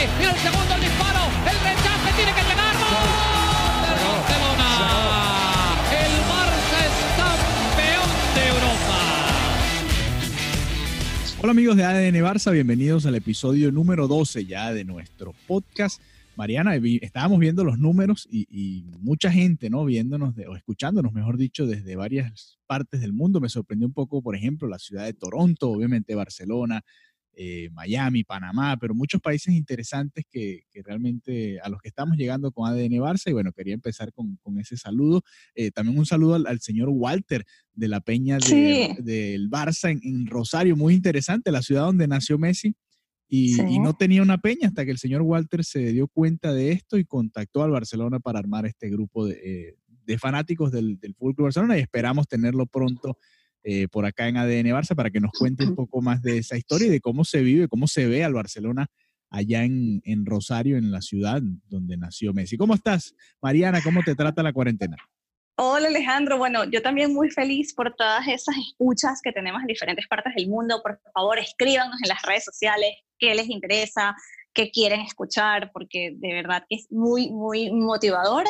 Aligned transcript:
Regate. 0.00 0.22
Y 0.22 0.26
el 0.26 0.36
segundo 0.36 0.74
el 0.74 0.80
disparo. 0.80 1.20
El 1.50 1.58
rechace 1.60 2.12
tiene 2.16 2.32
que 2.32 2.42
llegar. 2.42 2.74
¡Gol! 2.74 3.08
del 3.84 3.98
Barcelona. 4.06 4.70
El 5.90 6.12
Barça 6.30 6.78
es 6.86 6.96
campeón 7.16 8.08
de 8.34 8.42
Europa. 8.48 8.98
Hola 11.42 11.50
amigos 11.52 11.76
de 11.76 11.84
ADN 11.84 12.16
Barça, 12.22 12.52
bienvenidos 12.52 13.06
al 13.06 13.14
episodio 13.14 13.72
número 13.72 14.08
12 14.08 14.44
ya 14.46 14.72
de 14.72 14.84
nuestro 14.84 15.34
podcast. 15.46 16.00
Mariana, 16.36 16.78
vi- 16.78 17.00
estábamos 17.02 17.38
viendo 17.38 17.64
los 17.64 17.78
números 17.78 18.26
y, 18.30 18.46
y 18.50 18.84
mucha 19.00 19.30
gente, 19.30 19.68
¿no? 19.68 19.84
Viéndonos 19.84 20.34
de- 20.36 20.46
o 20.48 20.56
escuchándonos, 20.56 21.12
mejor 21.12 21.36
dicho, 21.36 21.66
desde 21.66 21.96
varias 21.96 22.58
partes 22.66 23.00
del 23.02 23.12
mundo. 23.12 23.40
Me 23.40 23.48
sorprendió 23.50 23.86
un 23.86 23.92
poco, 23.92 24.22
por 24.22 24.36
ejemplo, 24.36 24.66
la 24.68 24.78
ciudad 24.78 25.04
de 25.04 25.12
Toronto, 25.12 25.70
obviamente 25.70 26.14
Barcelona, 26.14 26.82
eh, 27.34 27.70
Miami, 27.72 28.24
Panamá, 28.24 28.76
pero 28.78 28.94
muchos 28.94 29.20
países 29.20 29.54
interesantes 29.54 30.24
que, 30.30 30.64
que 30.70 30.82
realmente 30.82 31.58
a 31.60 31.68
los 31.68 31.80
que 31.80 31.88
estamos 31.88 32.16
llegando 32.16 32.52
con 32.52 32.70
ADN 32.70 32.92
Barça. 32.98 33.30
Y 33.30 33.32
bueno, 33.32 33.52
quería 33.52 33.74
empezar 33.74 34.12
con, 34.12 34.36
con 34.42 34.58
ese 34.58 34.76
saludo. 34.76 35.22
Eh, 35.54 35.70
también 35.70 35.98
un 35.98 36.06
saludo 36.06 36.34
al, 36.34 36.46
al 36.46 36.60
señor 36.60 36.88
Walter 36.90 37.44
de 37.72 37.88
la 37.88 38.00
Peña 38.00 38.36
de- 38.38 38.42
Sí. 38.96 39.02
del 39.02 39.48
Barça 39.50 39.90
en, 39.90 40.00
en 40.02 40.26
Rosario, 40.26 40.76
muy 40.76 40.94
interesante, 40.94 41.50
la 41.52 41.62
ciudad 41.62 41.82
donde 41.84 42.06
nació 42.08 42.38
Messi. 42.38 42.74
Y, 43.32 43.54
Sí. 43.54 43.62
y 43.70 43.78
no 43.78 43.94
tenía 43.94 44.22
una 44.22 44.38
peña 44.38 44.66
hasta 44.66 44.84
que 44.84 44.90
el 44.90 44.98
señor 44.98 45.22
Walter 45.22 45.64
se 45.64 45.92
dio 45.92 46.08
cuenta 46.08 46.52
de 46.52 46.72
esto 46.72 46.98
y 46.98 47.04
contactó 47.04 47.62
al 47.62 47.70
Barcelona 47.70 48.18
para 48.18 48.40
armar 48.40 48.66
este 48.66 48.90
grupo 48.90 49.24
de, 49.24 49.38
eh, 49.44 49.76
de 50.04 50.18
fanáticos 50.18 50.72
del, 50.72 50.98
del 50.98 51.14
Fútbol 51.14 51.36
Club 51.36 51.44
Barcelona 51.46 51.78
y 51.78 51.80
esperamos 51.82 52.26
tenerlo 52.26 52.66
pronto 52.66 53.16
eh, 53.62 53.88
por 53.88 54.06
acá 54.06 54.28
en 54.28 54.36
ADN 54.36 54.66
Barça 54.72 54.94
para 54.94 55.10
que 55.10 55.20
nos 55.20 55.32
cuente 55.32 55.64
un 55.64 55.74
poco 55.74 56.00
más 56.00 56.22
de 56.22 56.38
esa 56.38 56.56
historia 56.56 56.86
y 56.86 56.90
de 56.90 57.00
cómo 57.00 57.24
se 57.24 57.42
vive, 57.42 57.68
cómo 57.68 57.86
se 57.86 58.06
ve 58.06 58.24
al 58.24 58.34
Barcelona 58.34 58.86
allá 59.30 59.64
en, 59.64 60.00
en 60.04 60.26
Rosario, 60.26 60.76
en 60.76 60.90
la 60.90 61.00
ciudad 61.00 61.40
donde 61.68 61.96
nació 61.96 62.32
Messi. 62.32 62.56
¿Cómo 62.56 62.74
estás, 62.74 63.14
Mariana? 63.40 63.80
¿Cómo 63.82 64.02
te 64.02 64.14
trata 64.14 64.42
la 64.42 64.52
cuarentena? 64.52 64.96
Hola 65.62 65.88
Alejandro, 65.88 66.38
bueno, 66.38 66.64
yo 66.64 66.80
también 66.80 67.12
muy 67.12 67.30
feliz 67.30 67.74
por 67.74 67.94
todas 67.94 68.26
esas 68.26 68.56
escuchas 68.56 69.20
que 69.22 69.30
tenemos 69.30 69.60
en 69.60 69.66
diferentes 69.66 70.08
partes 70.08 70.34
del 70.34 70.48
mundo. 70.48 70.80
Por 70.82 70.98
favor, 71.12 71.38
escríbanos 71.38 71.96
en 72.02 72.08
las 72.08 72.22
redes 72.22 72.44
sociales 72.44 72.88
qué 73.18 73.34
les 73.34 73.46
interesa, 73.50 74.16
qué 74.52 74.70
quieren 74.70 75.00
escuchar, 75.00 75.70
porque 75.72 76.12
de 76.16 76.32
verdad 76.34 76.64
que 76.68 76.76
es 76.76 76.86
muy, 76.90 77.30
muy 77.30 77.70
motivador. 77.70 78.44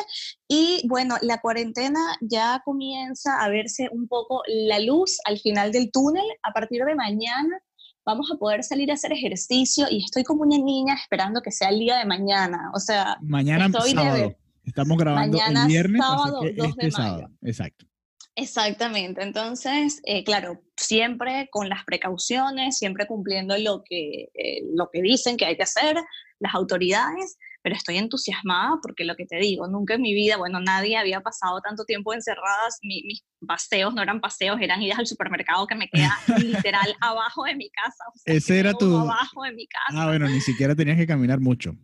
Y 0.47 0.81
bueno, 0.87 1.15
la 1.21 1.39
cuarentena 1.39 1.99
ya 2.21 2.61
comienza 2.65 3.41
a 3.41 3.49
verse 3.49 3.89
un 3.91 4.07
poco 4.07 4.41
la 4.47 4.79
luz 4.79 5.19
al 5.25 5.39
final 5.39 5.71
del 5.71 5.91
túnel. 5.91 6.25
A 6.43 6.51
partir 6.51 6.83
de 6.83 6.95
mañana 6.95 7.59
vamos 8.05 8.31
a 8.33 8.37
poder 8.37 8.63
salir 8.63 8.89
a 8.91 8.95
hacer 8.95 9.11
ejercicio 9.13 9.85
y 9.89 10.03
estoy 10.03 10.23
como 10.23 10.41
una 10.41 10.57
niña 10.57 10.95
esperando 10.95 11.41
que 11.41 11.51
sea 11.51 11.69
el 11.69 11.79
día 11.79 11.97
de 11.97 12.05
mañana. 12.05 12.71
O 12.73 12.79
sea, 12.79 13.17
Mañana 13.21 13.65
Estoy 13.67 13.91
sábado. 13.91 14.35
Estamos 14.63 14.97
grabando 14.97 15.37
Mañana 15.37 15.63
el 15.63 15.67
viernes, 15.67 16.01
sábado, 16.01 16.39
así 16.41 16.47
que 16.47 16.61
2 16.61 16.67
este 16.67 16.85
de 16.85 16.91
mayo. 16.91 17.03
sábado. 17.03 17.29
Exacto. 17.41 17.85
Exactamente, 18.35 19.21
entonces, 19.23 20.01
eh, 20.05 20.23
claro, 20.23 20.61
siempre 20.77 21.49
con 21.51 21.67
las 21.69 21.83
precauciones, 21.83 22.77
siempre 22.77 23.05
cumpliendo 23.05 23.57
lo 23.57 23.83
que, 23.83 24.29
eh, 24.33 24.61
lo 24.73 24.89
que 24.91 25.01
dicen 25.01 25.35
que 25.37 25.45
hay 25.45 25.57
que 25.57 25.63
hacer 25.63 25.97
las 26.39 26.55
autoridades, 26.55 27.37
pero 27.61 27.75
estoy 27.75 27.97
entusiasmada 27.97 28.79
porque 28.81 29.03
lo 29.03 29.15
que 29.15 29.25
te 29.25 29.35
digo, 29.37 29.67
nunca 29.67 29.95
en 29.95 30.01
mi 30.01 30.13
vida, 30.13 30.37
bueno, 30.37 30.59
nadie 30.61 30.97
había 30.97 31.21
pasado 31.21 31.59
tanto 31.61 31.83
tiempo 31.85 32.13
encerradas, 32.13 32.79
mi- 32.81 33.03
mis 33.03 33.23
paseos 33.45 33.93
no 33.93 34.01
eran 34.01 34.21
paseos, 34.21 34.59
eran 34.61 34.81
idas 34.81 34.97
al 34.99 35.07
supermercado 35.07 35.67
que 35.67 35.75
me 35.75 35.89
queda 35.89 36.11
literal 36.65 36.95
abajo 37.01 37.43
de 37.43 37.55
mi 37.55 37.69
casa. 37.69 38.03
o 38.13 38.17
sea, 38.17 38.33
Ese 38.33 38.59
era 38.59 38.73
tu- 38.73 38.97
Abajo 38.97 39.43
de 39.43 39.51
mi 39.51 39.67
casa. 39.67 40.01
Ah, 40.03 40.07
bueno, 40.07 40.27
ni 40.29 40.39
siquiera 40.41 40.73
tenías 40.73 40.97
que 40.97 41.05
caminar 41.05 41.39
mucho. 41.39 41.75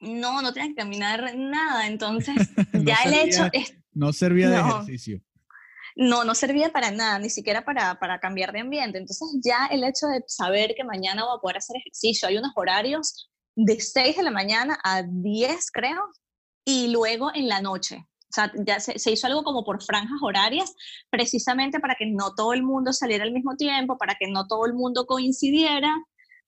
No, 0.00 0.42
no 0.42 0.52
tenía 0.52 0.68
que 0.68 0.74
caminar 0.76 1.34
nada, 1.34 1.86
entonces 1.86 2.34
No 2.74 2.84
ya 2.84 2.96
el 3.06 3.14
servía- 3.14 3.24
hecho 3.24 3.48
es 3.52 3.74
No 3.94 4.12
servía 4.12 4.50
de 4.50 4.56
No. 4.58 4.68
ejercicio. 4.82 5.20
No, 5.96 6.24
no 6.24 6.34
servía 6.34 6.72
para 6.72 6.90
nada, 6.90 7.18
ni 7.18 7.30
siquiera 7.30 7.64
para, 7.64 7.98
para 8.00 8.18
cambiar 8.18 8.52
de 8.52 8.60
ambiente. 8.60 8.98
Entonces 8.98 9.28
ya 9.44 9.66
el 9.66 9.84
hecho 9.84 10.06
de 10.08 10.24
saber 10.26 10.74
que 10.76 10.84
mañana 10.84 11.24
voy 11.24 11.36
a 11.36 11.40
poder 11.40 11.58
hacer 11.58 11.76
ejercicio, 11.76 12.28
hay 12.28 12.36
unos 12.36 12.52
horarios 12.56 13.30
de 13.56 13.80
6 13.80 14.16
de 14.16 14.22
la 14.24 14.30
mañana 14.30 14.78
a 14.82 15.02
10, 15.02 15.70
creo, 15.70 16.02
y 16.64 16.88
luego 16.88 17.30
en 17.34 17.48
la 17.48 17.60
noche. 17.60 18.06
O 18.24 18.34
sea, 18.34 18.52
ya 18.66 18.80
se, 18.80 18.98
se 18.98 19.12
hizo 19.12 19.28
algo 19.28 19.44
como 19.44 19.64
por 19.64 19.80
franjas 19.84 20.18
horarias, 20.20 20.74
precisamente 21.10 21.78
para 21.78 21.94
que 21.94 22.06
no 22.06 22.34
todo 22.34 22.52
el 22.52 22.64
mundo 22.64 22.92
saliera 22.92 23.22
al 23.22 23.32
mismo 23.32 23.54
tiempo, 23.54 23.96
para 23.96 24.16
que 24.16 24.26
no 24.26 24.48
todo 24.48 24.66
el 24.66 24.74
mundo 24.74 25.06
coincidiera, 25.06 25.94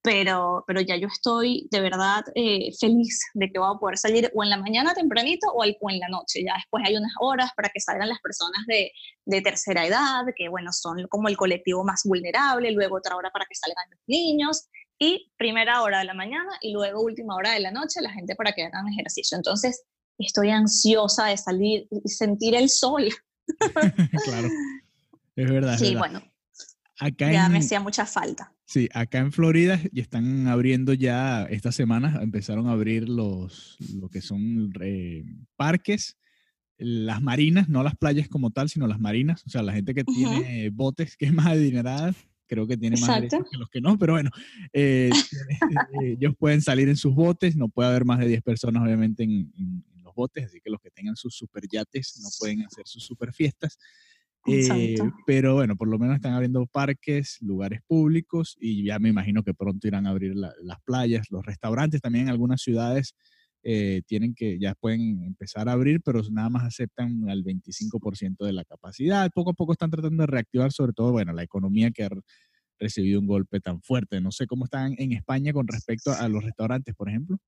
pero, 0.06 0.62
pero 0.68 0.80
ya 0.80 0.94
yo 0.96 1.08
estoy 1.08 1.66
de 1.72 1.80
verdad 1.80 2.22
eh, 2.36 2.70
feliz 2.78 3.24
de 3.34 3.50
que 3.50 3.58
voy 3.58 3.74
a 3.74 3.78
poder 3.80 3.98
salir 3.98 4.30
o 4.36 4.44
en 4.44 4.50
la 4.50 4.56
mañana 4.56 4.94
tempranito 4.94 5.48
o, 5.52 5.62
al- 5.64 5.76
o 5.80 5.90
en 5.90 5.98
la 5.98 6.06
noche. 6.08 6.44
Ya 6.46 6.54
después 6.54 6.84
hay 6.86 6.96
unas 6.96 7.10
horas 7.20 7.50
para 7.56 7.68
que 7.70 7.80
salgan 7.80 8.08
las 8.08 8.20
personas 8.20 8.64
de, 8.68 8.92
de 9.24 9.40
tercera 9.42 9.84
edad, 9.84 10.22
que 10.36 10.48
bueno, 10.48 10.72
son 10.72 11.08
como 11.08 11.26
el 11.26 11.36
colectivo 11.36 11.82
más 11.82 12.02
vulnerable, 12.04 12.70
luego 12.70 12.98
otra 12.98 13.16
hora 13.16 13.30
para 13.32 13.46
que 13.46 13.56
salgan 13.56 13.90
los 13.90 14.00
niños 14.06 14.68
y 14.96 15.32
primera 15.36 15.82
hora 15.82 15.98
de 15.98 16.04
la 16.04 16.14
mañana 16.14 16.50
y 16.60 16.72
luego 16.72 17.02
última 17.02 17.34
hora 17.34 17.50
de 17.50 17.60
la 17.60 17.72
noche 17.72 18.00
la 18.00 18.12
gente 18.12 18.36
para 18.36 18.52
que 18.52 18.62
hagan 18.62 18.86
ejercicio. 18.88 19.36
Entonces, 19.36 19.82
estoy 20.18 20.50
ansiosa 20.50 21.26
de 21.26 21.36
salir 21.36 21.88
y 21.90 22.08
sentir 22.08 22.54
el 22.54 22.68
sol. 22.70 23.08
claro. 24.24 24.48
Es 25.34 25.50
verdad. 25.50 25.74
es 25.74 25.80
Sí, 25.80 25.94
verdad. 25.94 25.98
bueno, 25.98 26.22
Acá 26.98 27.32
ya 27.32 27.46
en, 27.46 27.52
me 27.52 27.58
hacía 27.58 27.80
mucha 27.80 28.06
falta. 28.06 28.52
sí, 28.64 28.88
acá 28.94 29.18
en 29.18 29.32
Florida 29.32 29.80
y 29.92 30.00
están 30.00 30.46
abriendo 30.48 30.92
ya 30.94 31.44
esta 31.44 31.72
semana, 31.72 32.20
empezaron 32.22 32.66
a 32.68 32.72
abrir 32.72 33.08
los, 33.08 33.76
lo 33.94 34.08
que 34.08 34.20
son 34.22 34.72
eh, 34.80 35.24
parques, 35.56 36.16
las 36.78 37.22
marinas, 37.22 37.68
no 37.68 37.82
las 37.82 37.96
playas 37.96 38.28
como 38.28 38.50
tal, 38.50 38.68
sino 38.68 38.86
las 38.86 39.00
marinas. 39.00 39.42
O 39.46 39.50
sea, 39.50 39.62
la 39.62 39.72
gente 39.72 39.94
que 39.94 40.02
Ujú. 40.02 40.12
tiene 40.12 40.70
botes, 40.70 41.16
que 41.16 41.26
es 41.26 41.32
más 41.32 41.46
adinerada, 41.46 42.14
creo 42.46 42.66
que 42.66 42.76
tiene 42.76 42.96
más 42.98 43.08
derechos 43.14 43.46
que 43.50 43.58
los 43.58 43.68
que 43.70 43.80
no, 43.80 43.98
pero 43.98 44.12
bueno, 44.12 44.30
eh, 44.72 45.10
eh, 45.12 46.16
ellos 46.18 46.34
pueden 46.38 46.62
salir 46.62 46.88
en 46.88 46.96
sus 46.96 47.14
botes, 47.14 47.56
no 47.56 47.68
puede 47.68 47.88
haber 47.88 48.04
más 48.04 48.18
de 48.20 48.28
10 48.28 48.42
personas 48.42 48.82
obviamente 48.82 49.24
en, 49.24 49.30
en- 49.56 49.84
en 49.94 50.02
los 50.02 50.14
botes, 50.14 50.44
así 50.46 50.60
que 50.60 50.70
los 50.70 50.80
que 50.80 50.90
tengan 50.90 51.16
sus 51.16 51.34
super 51.36 51.64
yates 51.70 52.20
no 52.22 52.28
pueden 52.38 52.62
hacer 52.62 52.86
sus 52.86 53.02
super 53.04 53.32
fiestas. 53.32 53.78
Eh, 54.48 55.10
pero 55.24 55.54
bueno, 55.54 55.76
por 55.76 55.88
lo 55.88 55.98
menos 55.98 56.16
están 56.16 56.32
abriendo 56.34 56.66
parques, 56.66 57.38
lugares 57.40 57.80
públicos 57.86 58.56
y 58.60 58.84
ya 58.84 58.98
me 59.00 59.08
imagino 59.08 59.42
que 59.42 59.54
pronto 59.54 59.88
irán 59.88 60.06
a 60.06 60.10
abrir 60.10 60.36
la- 60.36 60.54
las 60.62 60.78
playas, 60.84 61.26
los 61.30 61.44
restaurantes 61.44 62.00
también 62.00 62.26
en 62.26 62.30
algunas 62.30 62.62
ciudades 62.62 63.14
eh, 63.64 64.02
tienen 64.06 64.34
que, 64.34 64.58
ya 64.60 64.74
pueden 64.76 65.24
empezar 65.24 65.68
a 65.68 65.72
abrir, 65.72 66.00
pero 66.04 66.20
nada 66.30 66.48
más 66.50 66.64
aceptan 66.64 67.28
al 67.28 67.42
25% 67.42 68.44
de 68.44 68.52
la 68.52 68.64
capacidad. 68.64 69.28
Poco 69.34 69.50
a 69.50 69.54
poco 69.54 69.72
están 69.72 69.90
tratando 69.90 70.22
de 70.22 70.26
reactivar 70.28 70.70
sobre 70.72 70.92
todo, 70.92 71.10
bueno, 71.12 71.32
la 71.32 71.42
economía 71.42 71.90
que 71.90 72.04
ha 72.04 72.08
re- 72.10 72.20
recibido 72.78 73.20
un 73.20 73.26
golpe 73.26 73.60
tan 73.60 73.82
fuerte. 73.82 74.20
No 74.20 74.32
sé 74.32 74.46
cómo 74.46 74.64
están 74.66 74.94
en 74.98 75.12
España 75.12 75.52
con 75.52 75.66
respecto 75.68 76.12
a 76.12 76.28
los 76.28 76.44
restaurantes, 76.44 76.94
por 76.94 77.08
ejemplo. 77.08 77.38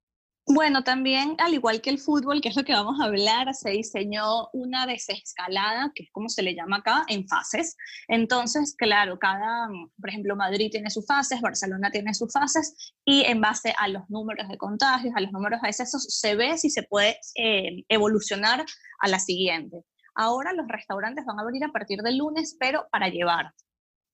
Bueno, 0.51 0.83
también, 0.83 1.37
al 1.39 1.53
igual 1.53 1.83
que 1.83 1.91
el 1.91 1.99
fútbol, 1.99 2.41
que 2.41 2.49
es 2.49 2.57
lo 2.57 2.65
que 2.65 2.73
vamos 2.73 2.99
a 3.01 3.05
hablar, 3.05 3.55
se 3.55 3.69
diseñó 3.69 4.49
una 4.55 4.87
desescalada, 4.87 5.93
que 5.95 6.05
es 6.05 6.11
como 6.11 6.31
se 6.31 6.43
le 6.43 6.55
llama 6.55 6.79
acá, 6.79 7.05
en 7.09 7.29
fases. 7.29 7.77
Entonces, 8.09 8.75
claro, 8.75 9.19
cada, 9.19 9.69
por 10.01 10.09
ejemplo, 10.09 10.37
Madrid 10.37 10.71
tiene 10.71 10.89
sus 10.89 11.07
fases, 11.07 11.43
Barcelona 11.43 11.91
tiene 11.91 12.15
sus 12.15 12.33
fases, 12.33 12.95
y 13.05 13.25
en 13.27 13.43
base 13.43 13.75
a 13.79 13.89
los 13.89 14.09
números 14.09 14.49
de 14.49 14.57
contagios, 14.57 15.13
a 15.15 15.21
los 15.21 15.33
números 15.33 15.61
de 15.61 15.69
excesos, 15.69 16.07
se 16.09 16.35
ve 16.35 16.57
si 16.57 16.71
se 16.71 16.83
puede 16.83 17.19
eh, 17.35 17.85
evolucionar 17.91 18.65
a 19.01 19.09
la 19.09 19.19
siguiente. 19.19 19.85
Ahora 20.15 20.55
los 20.55 20.67
restaurantes 20.67 21.27
van 21.27 21.39
a 21.39 21.43
abrir 21.43 21.63
a 21.63 21.73
partir 21.73 22.01
del 22.01 22.17
lunes, 22.17 22.57
pero 22.59 22.89
para 22.91 23.09
llevar. 23.09 23.53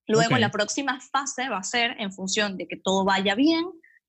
Luego 0.08 0.34
Ok. 0.34 0.40
la 0.40 0.50
próxima 0.50 1.00
fase 1.00 1.48
va 1.48 1.58
a 1.58 1.62
ser 1.62 1.94
en 2.00 2.12
función 2.12 2.56
de 2.56 2.66
que 2.66 2.76
todo 2.76 3.04
vaya 3.04 3.36
bien, 3.36 3.64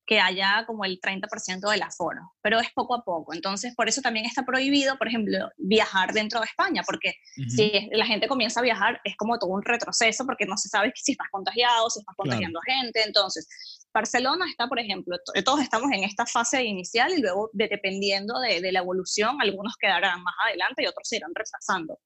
que 0.06 0.20
haya 0.20 0.64
como 0.66 0.86
el 0.86 1.00
30% 1.00 1.70
del 1.70 1.82
aforo, 1.82 2.34
pero 2.42 2.60
es 2.60 2.72
poco 2.74 2.96
a 2.96 3.04
poco. 3.04 3.34
Entonces, 3.34 3.74
por 3.76 3.90
eso 3.90 4.02
también 4.02 4.26
está 4.26 4.44
prohibido, 4.44 4.98
por 4.98 5.08
ejemplo, 5.08 5.50
viajar 5.58 6.14
dentro 6.14 6.40
de 6.40 6.46
España, 6.46 6.84
porque 6.86 7.16
si 7.50 7.66
si 7.66 7.90
la 7.92 8.06
gente 8.06 8.28
comienza 8.28 8.60
a 8.60 8.64
viajar 8.64 9.02
es 9.04 9.16
como 9.18 9.38
todo 9.38 9.50
un 9.52 9.64
retroceso 9.64 10.26
porque 10.26 10.46
no 10.46 10.58
se 10.58 10.70
sabe 10.70 10.92
si 10.96 11.14
estás 11.14 11.28
contagiado, 11.32 11.90
si 11.90 12.00
estás 12.00 12.16
contagiando 12.16 12.60
a 12.60 12.72
gente. 12.72 13.04
Entonces, 13.04 13.48
Barcelona 13.94 14.46
está, 14.50 14.68
por 14.68 14.80
ejemplo, 14.80 15.18
todos 15.44 15.62
estamos 15.62 15.92
en 15.92 16.04
esta 16.04 16.26
fase 16.26 16.64
inicial 16.64 17.14
y 17.14 17.22
luego, 17.22 17.50
dependiendo 17.54 18.40
de, 18.40 18.62
de 18.62 18.72
la 18.72 18.80
evolución, 18.80 19.38
algunos 19.42 19.76
quedarán 19.80 20.22
más 20.24 20.36
adelante 20.48 20.84
y 20.84 20.88
otros 20.88 21.08
se 21.08 21.18
irán 21.18 21.32
retrasando 21.34 22.00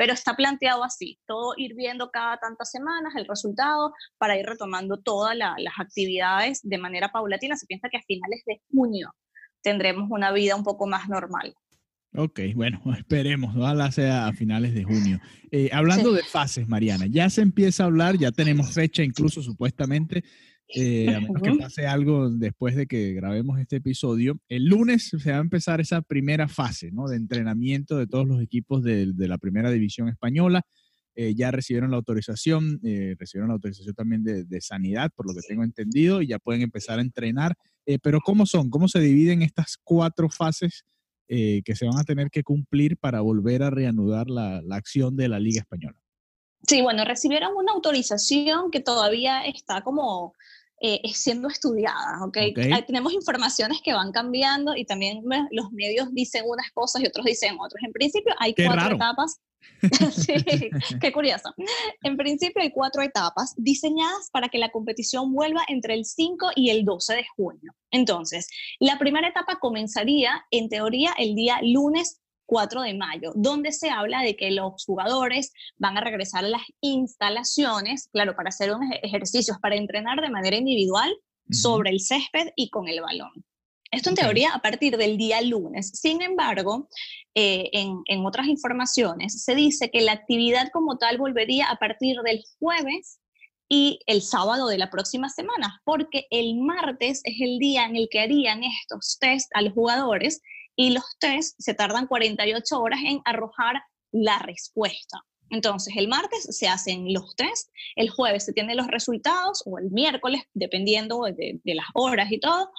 pero 0.00 0.14
está 0.14 0.34
planteado 0.34 0.82
así, 0.82 1.18
todo 1.26 1.52
ir 1.58 1.74
viendo 1.76 2.10
cada 2.10 2.38
tantas 2.38 2.70
semanas 2.70 3.12
el 3.16 3.26
resultado 3.26 3.92
para 4.16 4.38
ir 4.38 4.46
retomando 4.46 4.96
todas 4.96 5.36
las 5.36 5.74
actividades 5.78 6.60
de 6.62 6.78
manera 6.78 7.12
paulatina. 7.12 7.54
Se 7.54 7.66
piensa 7.66 7.90
que 7.90 7.98
a 7.98 8.02
finales 8.08 8.42
de 8.46 8.62
junio 8.72 9.14
tendremos 9.60 10.10
una 10.10 10.32
vida 10.32 10.56
un 10.56 10.64
poco 10.64 10.86
más 10.86 11.06
normal. 11.10 11.54
Ok, 12.16 12.40
bueno, 12.54 12.80
esperemos, 12.96 13.54
ojalá 13.54 13.92
sea 13.92 14.26
a 14.26 14.32
finales 14.32 14.72
de 14.72 14.84
junio. 14.84 15.20
Eh, 15.50 15.68
hablando 15.70 16.12
de 16.12 16.22
fases, 16.22 16.66
Mariana, 16.66 17.04
ya 17.06 17.28
se 17.28 17.42
empieza 17.42 17.82
a 17.82 17.86
hablar, 17.88 18.16
ya 18.16 18.32
tenemos 18.32 18.72
fecha 18.72 19.02
incluso 19.02 19.42
supuestamente 19.42 20.24
eh, 20.74 21.14
a 21.14 21.20
menos 21.20 21.42
que 21.42 21.54
pase 21.54 21.86
algo 21.86 22.30
después 22.30 22.76
de 22.76 22.86
que 22.86 23.12
grabemos 23.12 23.58
este 23.58 23.76
episodio. 23.76 24.38
El 24.48 24.66
lunes 24.66 25.10
se 25.16 25.30
va 25.30 25.38
a 25.38 25.40
empezar 25.40 25.80
esa 25.80 26.02
primera 26.02 26.48
fase 26.48 26.90
¿no? 26.92 27.08
de 27.08 27.16
entrenamiento 27.16 27.96
de 27.96 28.06
todos 28.06 28.26
los 28.26 28.42
equipos 28.42 28.82
de, 28.82 29.12
la 29.16 29.38
primera 29.38 29.70
división 29.70 30.08
española. 30.08 30.62
Eh, 31.16 31.34
ya 31.34 31.50
recibieron 31.50 31.90
la 31.90 31.96
autorización, 31.96 32.80
eh, 32.84 33.16
recibieron 33.18 33.48
la 33.48 33.54
autorización 33.54 33.94
también 33.94 34.22
de, 34.22 34.60
sanidad, 34.60 35.10
por 35.14 35.26
lo 35.26 35.34
que 35.34 35.46
tengo 35.46 35.64
entendido, 35.64 36.22
y 36.22 36.28
ya 36.28 36.38
pueden 36.38 36.62
empezar 36.62 36.98
a 36.98 37.02
entrenar. 37.02 37.56
pero 38.02 38.20
¿cómo 38.20 38.46
son? 38.46 38.70
¿Cómo 38.70 38.86
se 38.88 39.00
dividen 39.00 39.42
estas 39.42 39.76
cuatro 39.82 40.28
fases 40.30 40.84
que 41.26 41.74
se 41.74 41.86
van 41.86 41.98
a 41.98 42.04
tener 42.04 42.28
que 42.30 42.42
cumplir 42.42 42.96
para 42.96 43.20
volver 43.20 43.62
a 43.62 43.70
reanudar 43.70 44.28
la, 44.30 44.62
la 44.62 44.76
acción 44.76 45.16
de 45.16 45.28
la 45.28 45.38
Liga 45.38 45.60
Española? 45.60 46.00
Sí, 46.66 46.82
bueno, 46.82 47.04
recibieron 47.04 47.52
una 47.56 47.72
autorización 47.72 48.70
que 48.70 48.80
todavía 48.80 49.44
está 49.46 49.80
como 49.82 50.34
eh, 50.82 51.00
siendo 51.12 51.48
estudiada, 51.48 52.24
¿okay? 52.24 52.54
Tenemos 52.86 53.12
informaciones 53.12 53.82
que 53.84 53.92
van 53.92 54.12
cambiando 54.12 54.74
y 54.74 54.86
también 54.86 55.22
los 55.50 55.70
medios 55.72 56.08
dicen 56.12 56.44
unas 56.46 56.70
cosas 56.72 57.02
y 57.02 57.06
otros 57.06 57.26
dicen 57.26 57.56
otras. 57.60 57.82
En 57.84 57.92
principio 57.92 58.34
hay 58.38 58.54
cuatro 58.54 58.94
etapas. 58.94 59.40
sí, 60.12 60.32
qué 61.00 61.12
curioso. 61.12 61.54
En 62.02 62.16
principio 62.16 62.62
hay 62.62 62.70
cuatro 62.70 63.02
etapas 63.02 63.52
diseñadas 63.58 64.30
para 64.32 64.48
que 64.48 64.56
la 64.56 64.70
competición 64.70 65.34
vuelva 65.34 65.62
entre 65.68 65.92
el 65.92 66.06
5 66.06 66.52
y 66.56 66.70
el 66.70 66.86
12 66.86 67.14
de 67.14 67.26
junio. 67.36 67.74
Entonces, 67.90 68.48
la 68.78 68.98
primera 68.98 69.28
etapa 69.28 69.58
comenzaría 69.60 70.46
en 70.50 70.70
teoría 70.70 71.12
el 71.18 71.34
día 71.34 71.58
lunes 71.62 72.20
4 72.50 72.82
de 72.82 72.94
mayo, 72.94 73.32
donde 73.36 73.70
se 73.70 73.90
habla 73.90 74.22
de 74.22 74.34
que 74.34 74.50
los 74.50 74.84
jugadores 74.84 75.52
van 75.78 75.96
a 75.96 76.00
regresar 76.00 76.44
a 76.44 76.48
las 76.48 76.62
instalaciones, 76.80 78.08
claro, 78.12 78.34
para 78.34 78.48
hacer 78.48 78.74
unos 78.74 78.90
ejercicios, 79.04 79.56
para 79.62 79.76
entrenar 79.76 80.20
de 80.20 80.30
manera 80.30 80.56
individual 80.56 81.16
sobre 81.48 81.90
el 81.90 82.00
césped 82.00 82.48
y 82.56 82.68
con 82.68 82.88
el 82.88 83.00
balón. 83.02 83.30
Esto 83.92 84.08
en 84.08 84.16
teoría 84.16 84.50
a 84.52 84.62
partir 84.62 84.96
del 84.96 85.16
día 85.16 85.40
lunes. 85.42 85.92
Sin 85.94 86.22
embargo, 86.22 86.88
eh, 87.36 87.70
en, 87.72 88.02
en, 88.06 88.26
otras 88.26 88.48
informaciones 88.48 89.44
se 89.44 89.54
dice 89.54 89.90
que 89.92 90.00
la 90.00 90.12
actividad 90.12 90.70
como 90.72 90.98
tal 90.98 91.18
volvería 91.18 91.70
a 91.70 91.76
partir 91.76 92.16
del 92.24 92.42
jueves 92.58 93.20
y 93.68 94.00
el 94.06 94.22
sábado 94.22 94.66
de 94.66 94.78
la 94.78 94.90
próxima 94.90 95.28
semana, 95.28 95.80
porque 95.84 96.26
el 96.30 96.56
martes 96.56 97.20
es 97.22 97.40
el 97.40 97.58
día 97.60 97.84
en 97.84 97.94
el 97.94 98.08
que 98.10 98.18
harían 98.18 98.64
estos 98.64 99.18
test 99.20 99.48
a 99.54 99.62
los 99.62 99.72
jugadores 99.72 100.42
y 100.80 100.88
los 100.88 101.04
test 101.18 101.56
se 101.58 101.74
tardan 101.74 102.06
48 102.06 102.80
horas 102.80 103.00
en 103.04 103.20
arrojar 103.26 103.82
la 104.12 104.38
respuesta. 104.38 105.18
Entonces, 105.50 105.92
el 105.94 106.08
martes 106.08 106.56
se 106.56 106.68
hacen 106.68 107.12
los 107.12 107.36
test, 107.36 107.68
el 107.96 108.08
jueves 108.08 108.46
se 108.46 108.54
tienen 108.54 108.78
los 108.78 108.86
resultados 108.86 109.62
o 109.66 109.78
el 109.78 109.90
miércoles, 109.90 110.40
dependiendo 110.54 111.24
de, 111.24 111.60
las 111.64 111.84
horas 111.92 112.32
y 112.32 112.40
todo, 112.40 112.70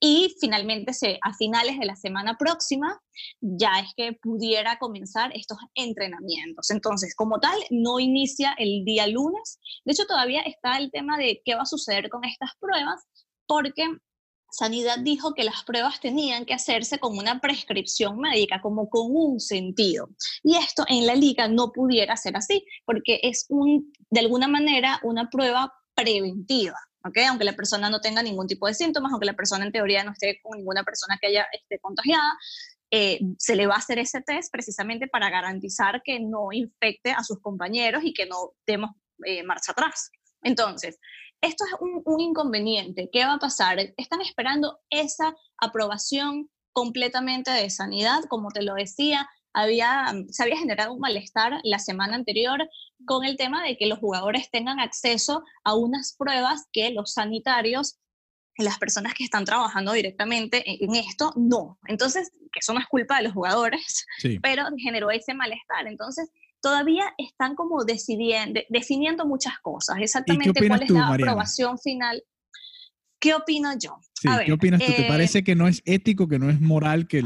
y 0.00 0.34
finalmente 0.40 0.92
a 1.20 1.34
finales 1.34 1.78
de 1.78 1.84
la 1.84 1.96
semana 1.96 2.38
próxima 2.38 2.98
ya 3.42 3.72
es 3.80 3.92
que 3.94 4.14
pudiera 4.14 4.78
comenzar 4.78 5.30
estos 5.36 5.58
entrenamientos. 5.74 6.70
Entonces, 6.70 7.14
como 7.14 7.40
tal, 7.40 7.58
no 7.68 8.00
inicia 8.00 8.54
el 8.56 8.86
día 8.86 9.06
lunes. 9.06 9.58
De 9.84 9.92
hecho, 9.92 10.06
todavía 10.06 10.40
está 10.40 10.78
el 10.78 10.90
tema 10.90 11.18
de 11.18 11.42
qué 11.44 11.56
va 11.56 11.62
a 11.62 11.66
suceder 11.66 12.08
con 12.08 12.24
estas 12.24 12.52
pruebas, 12.58 13.02
porque 13.46 13.84
Sanidad 14.50 14.98
dijo 14.98 15.34
que 15.34 15.44
las 15.44 15.62
pruebas 15.64 16.00
tenían 16.00 16.44
que 16.44 16.54
hacerse 16.54 16.98
con 16.98 17.16
una 17.16 17.40
prescripción 17.40 18.18
médica, 18.18 18.60
como 18.60 18.88
con 18.88 19.14
un 19.14 19.40
sentido. 19.40 20.10
Y 20.42 20.56
esto 20.56 20.84
en 20.88 21.06
la 21.06 21.14
liga 21.14 21.48
no 21.48 21.72
pudiera 21.72 22.16
ser 22.16 22.36
así, 22.36 22.64
porque 22.84 23.20
es 23.22 23.46
un, 23.48 23.92
de 24.10 24.20
alguna 24.20 24.48
manera 24.48 25.00
una 25.02 25.30
prueba 25.30 25.72
preventiva. 25.94 26.76
¿okay? 27.04 27.24
Aunque 27.24 27.44
la 27.44 27.54
persona 27.54 27.90
no 27.90 28.00
tenga 28.00 28.22
ningún 28.22 28.46
tipo 28.46 28.66
de 28.66 28.74
síntomas, 28.74 29.12
aunque 29.12 29.26
la 29.26 29.36
persona 29.36 29.64
en 29.64 29.72
teoría 29.72 30.04
no 30.04 30.12
esté 30.12 30.40
con 30.42 30.58
ninguna 30.58 30.84
persona 30.84 31.18
que 31.20 31.28
haya 31.28 31.46
esté 31.52 31.78
contagiada, 31.78 32.38
eh, 32.90 33.20
se 33.38 33.54
le 33.54 33.66
va 33.66 33.74
a 33.74 33.78
hacer 33.78 33.98
ese 33.98 34.20
test 34.20 34.50
precisamente 34.50 35.06
para 35.06 35.30
garantizar 35.30 36.02
que 36.02 36.18
no 36.18 36.48
infecte 36.52 37.12
a 37.12 37.22
sus 37.22 37.40
compañeros 37.40 38.02
y 38.04 38.12
que 38.12 38.26
no 38.26 38.52
demos 38.66 38.90
eh, 39.24 39.44
marcha 39.44 39.72
atrás. 39.72 40.10
Entonces, 40.42 40.98
esto 41.40 41.64
es 41.64 41.72
un, 41.80 42.20
inconveniente. 42.20 43.08
¿Qué 43.12 43.24
va 43.24 43.34
a 43.34 43.38
pasar? 43.38 43.78
Están 43.96 44.20
esperando 44.20 44.78
esa 44.90 45.34
aprobación 45.58 46.50
completamente 46.72 47.50
de 47.50 47.70
sanidad, 47.70 48.24
como 48.28 48.50
te 48.50 48.62
lo 48.62 48.74
decía, 48.74 49.28
había, 49.52 50.14
se 50.28 50.42
había 50.42 50.58
generado 50.58 50.92
un 50.92 51.00
malestar 51.00 51.60
la 51.64 51.78
semana 51.78 52.14
anterior 52.14 52.68
con 53.04 53.24
el 53.24 53.36
tema 53.36 53.64
de 53.64 53.76
que 53.76 53.86
los 53.86 53.98
jugadores 53.98 54.50
tengan 54.50 54.78
acceso 54.78 55.42
a 55.64 55.74
unas 55.74 56.14
pruebas 56.16 56.68
que 56.72 56.90
los 56.90 57.14
sanitarios, 57.14 57.98
las 58.56 58.78
personas 58.78 59.14
que 59.14 59.24
están 59.24 59.44
trabajando 59.44 59.92
directamente 59.92 60.62
en 60.84 60.94
esto, 60.94 61.32
no. 61.34 61.78
Entonces, 61.86 62.30
que 62.52 62.60
eso 62.60 62.74
no 62.74 62.80
es 62.80 62.86
culpa 62.86 63.16
de 63.16 63.24
los 63.24 63.32
jugadores, 63.32 64.06
pero 64.42 64.64
generó 64.78 65.10
ese 65.10 65.34
malestar. 65.34 65.86
Entonces, 65.86 66.30
todavía 66.60 67.04
están 67.18 67.54
como 67.54 67.84
decidiendo, 67.84 68.60
definiendo 68.68 69.26
muchas 69.26 69.58
cosas, 69.60 69.98
exactamente 70.00 70.66
cuál 70.66 70.82
es 70.82 70.90
la 70.90 71.08
aprobación 71.08 71.78
final. 71.78 72.22
¿Qué 73.20 73.34
opino 73.34 73.70
yo? 73.78 73.98
¿Qué 74.46 74.52
opinas 74.52 74.80
tú? 74.80 74.92
¿Te 74.92 75.04
eh, 75.04 75.08
parece 75.08 75.44
que 75.44 75.54
no 75.54 75.68
es 75.68 75.82
ético, 75.84 76.26
que 76.26 76.38
no 76.38 76.48
es 76.48 76.58
moral 76.58 77.06
que, 77.06 77.22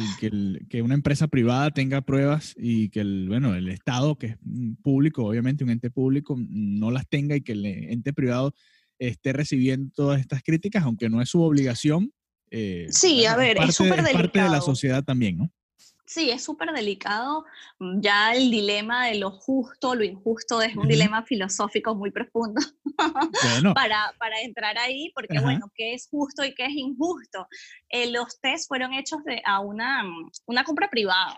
que, 0.69 0.82
una 0.82 0.94
empresa 0.94 1.28
privada 1.28 1.70
tenga 1.70 2.00
pruebas 2.00 2.54
y 2.56 2.88
que 2.88 3.00
el, 3.00 3.28
bueno, 3.28 3.54
el 3.54 3.69
Estado, 3.69 4.16
que 4.16 4.26
es 4.26 4.36
público, 4.82 5.25
obviamente 5.25 5.62
un 5.62 5.70
ente 5.70 5.90
público, 5.90 6.36
no 6.36 6.90
las 6.90 7.08
tenga 7.08 7.36
y 7.36 7.42
que 7.42 7.52
el 7.52 7.64
ente 7.64 8.12
privado 8.12 8.54
esté 8.98 9.32
recibiendo 9.32 9.93
todas 9.94 10.20
estas 10.20 10.43
críticas, 10.43 10.82
aunque 10.82 11.08
no 11.08 11.22
es 11.22 11.29
su 11.29 11.43
obligación? 11.43 12.12
Eh, 12.50 12.86
sí, 12.91 13.24
a 13.26 13.36
ver, 13.36 13.58
es 13.58 13.74
súper 13.74 13.96
delicado. 13.96 14.19
parte 14.19 14.43
de 14.43 14.48
la 14.48 14.60
sociedad 14.60 15.05
también, 15.05 15.38
¿no? 15.38 15.50
Sí, 16.15 16.31
es 16.31 16.44
súper 16.44 16.71
delicado. 16.71 17.44
Mm, 17.81 18.01
ya 18.01 18.33
el 18.35 18.49
dilema 18.49 19.06
de 19.06 19.17
lo 19.17 19.33
justo, 19.33 19.97
lo 19.97 20.05
injusto 20.05 20.63
es 20.63 20.77
un 20.77 20.87
dilema 20.87 21.25
filosófico 21.25 21.97
muy 21.97 22.13
profundo 22.13 22.63
para, 23.75 24.15
para, 24.17 24.41
entrar 24.43 24.79
ahí, 24.79 25.11
porque 25.13 25.41
bueno, 25.41 25.73
¿qué 25.75 25.93
es 25.93 26.06
justo 26.09 26.44
y 26.44 26.55
qué 26.55 26.67
es 26.67 26.73
injusto? 26.73 27.49
Eh, 27.89 28.13
los 28.13 28.39
test 28.39 28.69
fueron 28.69 28.93
hechos 28.93 29.25
de, 29.25 29.43
a 29.44 29.59
una, 29.59 30.05
mm, 30.05 30.31
una 30.47 30.63
compra 30.63 30.89
privada 30.89 31.37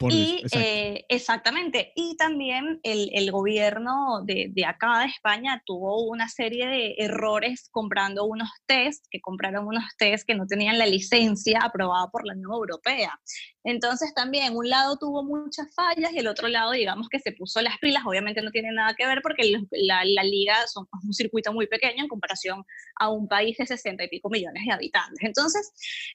y 0.00 0.42
eh, 0.52 1.04
exactamente, 1.08 1.92
y 1.94 2.16
también 2.16 2.80
el, 2.82 3.10
el 3.12 3.30
gobierno 3.30 4.22
de, 4.24 4.50
de, 4.52 4.64
acá 4.64 5.00
de 5.00 5.06
España 5.06 5.62
tuvo 5.64 6.04
una 6.04 6.28
serie 6.28 6.66
de 6.66 6.94
errores 6.98 7.68
comprando 7.70 8.24
unos 8.24 8.48
test, 8.66 9.06
que 9.10 9.20
compraron 9.20 9.66
unos 9.66 9.84
test 9.98 10.26
que 10.26 10.34
no 10.34 10.46
tenían 10.46 10.78
la 10.78 10.86
licencia 10.86 11.60
aprobada 11.62 12.08
por 12.08 12.26
la 12.26 12.34
Unión 12.34 12.52
Europea. 12.52 13.18
Entonces 13.64 14.14
también 14.14 14.56
un 14.56 14.68
lado 14.68 14.96
tuvo 14.96 15.24
muchas 15.24 15.74
fallas 15.74 16.12
y 16.12 16.18
el 16.18 16.28
otro 16.28 16.48
lado 16.48 16.72
digamos 16.72 17.08
que 17.08 17.18
se 17.18 17.32
puso 17.32 17.60
las 17.62 17.78
pilas, 17.78 18.04
obviamente 18.06 18.42
no 18.42 18.50
tiene 18.50 18.72
nada 18.72 18.94
que 18.94 19.06
ver 19.06 19.20
porque 19.22 19.60
la, 19.70 20.04
la 20.04 20.22
liga 20.22 20.54
son 20.68 20.86
un 21.04 21.12
circuito 21.12 21.52
muy 21.52 21.66
pequeño 21.66 22.02
en 22.02 22.08
comparación 22.08 22.64
a 23.00 23.10
un 23.10 23.28
país 23.28 23.56
de 23.56 23.66
60 23.66 24.04
y 24.04 24.08
pico 24.08 24.28
millones 24.28 24.62
de 24.64 24.72
habitantes. 24.72 25.18
Entonces, 25.22 25.72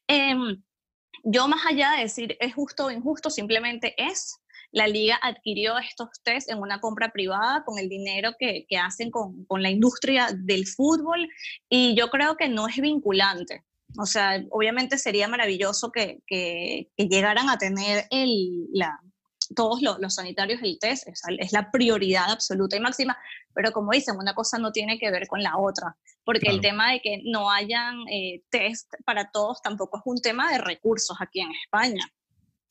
eh, 0.07 0.35
yo 1.23 1.47
más 1.47 1.65
allá 1.65 1.91
de 1.91 2.03
decir 2.03 2.37
es 2.39 2.53
justo 2.53 2.85
o 2.85 2.91
injusto, 2.91 3.29
simplemente 3.29 3.93
es. 3.97 4.37
La 4.73 4.87
liga 4.87 5.19
adquirió 5.21 5.77
estos 5.77 6.09
test 6.23 6.49
en 6.49 6.59
una 6.59 6.79
compra 6.79 7.11
privada 7.11 7.63
con 7.65 7.77
el 7.77 7.89
dinero 7.89 8.31
que, 8.39 8.65
que 8.69 8.77
hacen 8.77 9.11
con, 9.11 9.43
con, 9.45 9.61
la 9.61 9.69
industria 9.69 10.29
del 10.33 10.65
fútbol 10.65 11.27
y 11.69 11.93
yo 11.95 12.09
creo 12.09 12.37
que 12.37 12.47
no 12.47 12.69
es 12.69 12.77
vinculante. 12.77 13.65
O 13.99 14.05
sea, 14.05 14.41
obviamente 14.51 14.97
sería 14.97 15.27
maravilloso 15.27 15.91
que, 15.91 16.19
que, 16.25 16.89
llegaran 16.97 17.49
a 17.49 17.57
tener 17.57 18.05
el, 18.09 18.67
la, 18.71 18.97
todos 19.55 19.81
los, 19.81 20.15
sanitarios 20.15 20.61
el 20.63 20.77
test, 20.79 21.07
es, 21.07 21.21
es, 21.39 21.51
la 21.51 21.71
prioridad 21.71 22.31
absoluta 22.31 22.75
y 22.75 22.79
máxima, 22.79 23.17
pero 23.53 23.71
como 23.71 23.91
dicen, 23.91 24.17
una 24.17 24.33
cosa 24.33 24.57
no 24.57 24.71
tiene 24.71 24.97
que 24.99 25.11
ver 25.11 25.27
con 25.27 25.41
la 25.43 25.57
otra, 25.57 25.95
porque 26.23 26.49
el 26.49 26.61
tema 26.61 26.91
de 26.91 27.01
que 27.01 27.21
no 27.25 27.49
hayan 27.49 28.07
eh, 28.09 28.43
test 28.49 28.93
para 29.05 29.31
todos 29.31 29.61
tampoco 29.61 29.97
es 29.97 30.03
un 30.05 30.21
tema 30.21 30.51
de 30.51 30.59
recursos 30.59 31.17
aquí 31.19 31.41
en 31.41 31.51
España. 31.51 32.05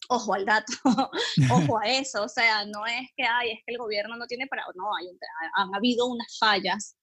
Ojo 0.08 0.34
al 0.34 0.44
dato, 0.44 0.72
ojo 1.52 1.78
a 1.78 1.88
eso, 1.88 2.24
o 2.24 2.28
sea, 2.28 2.64
no 2.64 2.86
es 2.86 3.10
que 3.16 3.24
hay, 3.24 3.52
es 3.52 3.58
que 3.64 3.72
el 3.72 3.78
gobierno 3.78 4.16
no 4.16 4.26
tiene 4.26 4.46
para, 4.46 4.64
no, 4.74 4.96
hay, 4.96 5.06
han 5.54 5.74
habido 5.74 6.06
unas 6.06 6.36
fallas, 6.38 6.96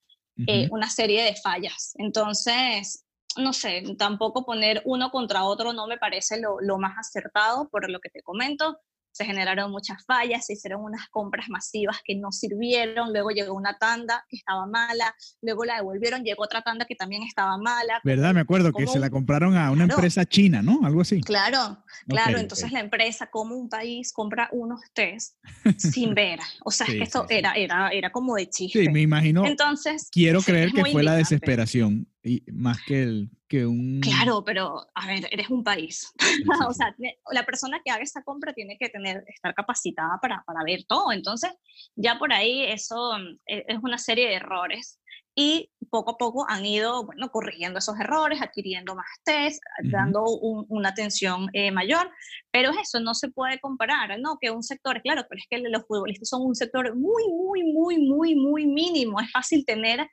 eh, 0.46 0.68
una 0.70 0.90
serie 0.90 1.24
de 1.24 1.34
fallas. 1.34 1.94
Entonces, 1.96 3.06
no 3.36 3.52
sé, 3.52 3.82
tampoco 3.96 4.44
poner 4.44 4.82
uno 4.84 5.10
contra 5.10 5.44
otro 5.44 5.72
no 5.72 5.86
me 5.86 5.98
parece 5.98 6.40
lo, 6.40 6.60
lo, 6.60 6.78
más 6.78 6.96
acertado 6.98 7.68
por 7.68 7.88
lo 7.90 8.00
que 8.00 8.10
te 8.10 8.22
comento 8.22 8.78
se 9.18 9.24
generaron 9.24 9.72
muchas 9.72 10.04
fallas, 10.04 10.46
se 10.46 10.52
hicieron 10.52 10.84
unas 10.84 11.08
compras 11.08 11.48
masivas 11.48 11.98
que 12.04 12.14
no 12.14 12.30
sirvieron, 12.30 13.12
luego 13.12 13.30
llegó 13.30 13.52
una 13.52 13.76
tanda 13.76 14.24
que 14.28 14.36
estaba 14.36 14.64
mala, 14.66 15.12
luego 15.42 15.64
la 15.64 15.76
devolvieron, 15.76 16.22
llegó 16.22 16.44
otra 16.44 16.62
tanda 16.62 16.84
que 16.84 16.94
también 16.94 17.24
estaba 17.24 17.58
mala. 17.58 18.00
¿Verdad? 18.04 18.32
Me 18.32 18.40
acuerdo 18.40 18.72
que 18.72 18.86
se 18.86 19.00
la 19.00 19.10
compraron 19.10 19.56
a 19.56 19.72
una 19.72 19.84
empresa 19.84 20.24
china, 20.24 20.62
¿no? 20.62 20.86
Algo 20.86 21.00
así. 21.00 21.20
Claro, 21.20 21.82
claro. 22.06 22.38
Entonces 22.38 22.70
la 22.70 22.78
empresa, 22.78 23.28
como 23.28 23.56
un 23.56 23.68
país, 23.68 24.12
compra 24.12 24.48
unos 24.52 24.80
test 24.94 25.34
sin 25.78 26.14
ver. 26.14 26.38
O 26.64 26.70
sea, 26.70 26.86
que 26.86 27.02
esto 27.02 27.26
Era, 27.28 27.54
era, 27.54 27.88
era 27.88 28.12
como 28.12 28.36
de 28.36 28.48
chiste. 28.48 28.84
Sí, 28.84 28.88
me 28.88 29.00
imagino. 29.00 29.44
Entonces, 29.44 30.08
quiero 30.12 30.42
creer 30.42 30.70
que 30.70 30.84
fue 30.84 31.02
la 31.02 31.16
desesperación 31.16 32.06
y 32.28 32.44
más 32.52 32.78
que 32.86 33.02
el 33.02 33.30
que 33.48 33.64
un... 33.64 34.00
Claro, 34.00 34.44
pero 34.44 34.86
a 34.94 35.06
ver, 35.06 35.26
eres 35.30 35.48
un 35.48 35.64
país. 35.64 36.12
o 36.68 36.74
sea, 36.74 36.94
la 37.32 37.46
persona 37.46 37.80
que 37.82 37.90
haga 37.90 38.02
esa 38.02 38.22
compra 38.22 38.52
tiene 38.52 38.76
que 38.78 38.90
tener, 38.90 39.24
estar 39.26 39.54
capacitada 39.54 40.18
para, 40.20 40.42
para 40.46 40.62
ver 40.64 40.84
todo. 40.86 41.10
Entonces, 41.12 41.50
ya 41.96 42.18
por 42.18 42.32
ahí 42.32 42.64
eso 42.64 43.16
e, 43.46 43.64
es 43.66 43.78
una 43.82 43.96
serie 43.96 44.28
de 44.28 44.34
errores 44.34 45.00
y 45.34 45.70
poco 45.88 46.10
a 46.10 46.18
poco 46.18 46.44
han 46.48 46.66
ido, 46.66 47.06
bueno, 47.06 47.30
corrigiendo 47.30 47.78
esos 47.78 47.98
errores, 47.98 48.42
adquiriendo 48.42 48.96
más 48.96 49.06
test, 49.24 49.62
dando 49.84 50.24
una 50.24 50.88
atención 50.88 51.48
eh, 51.52 51.70
mayor, 51.70 52.10
pero 52.50 52.72
eso 52.72 52.98
no 52.98 53.14
se 53.14 53.28
puede 53.30 53.60
comparar, 53.60 54.18
¿no? 54.18 54.36
Que 54.40 54.50
un 54.50 54.64
sector, 54.64 55.00
claro, 55.00 55.24
pero 55.28 55.38
es 55.38 55.46
que 55.48 55.58
los 55.58 55.86
futbolistas 55.86 56.28
son 56.28 56.42
un 56.42 56.56
sector 56.56 56.94
muy, 56.96 57.22
muy, 57.28 57.62
muy, 57.72 57.98
muy, 57.98 58.34
muy 58.34 58.66
mínimo, 58.66 59.20
es 59.20 59.30
fácil 59.30 59.64
tener 59.64 60.10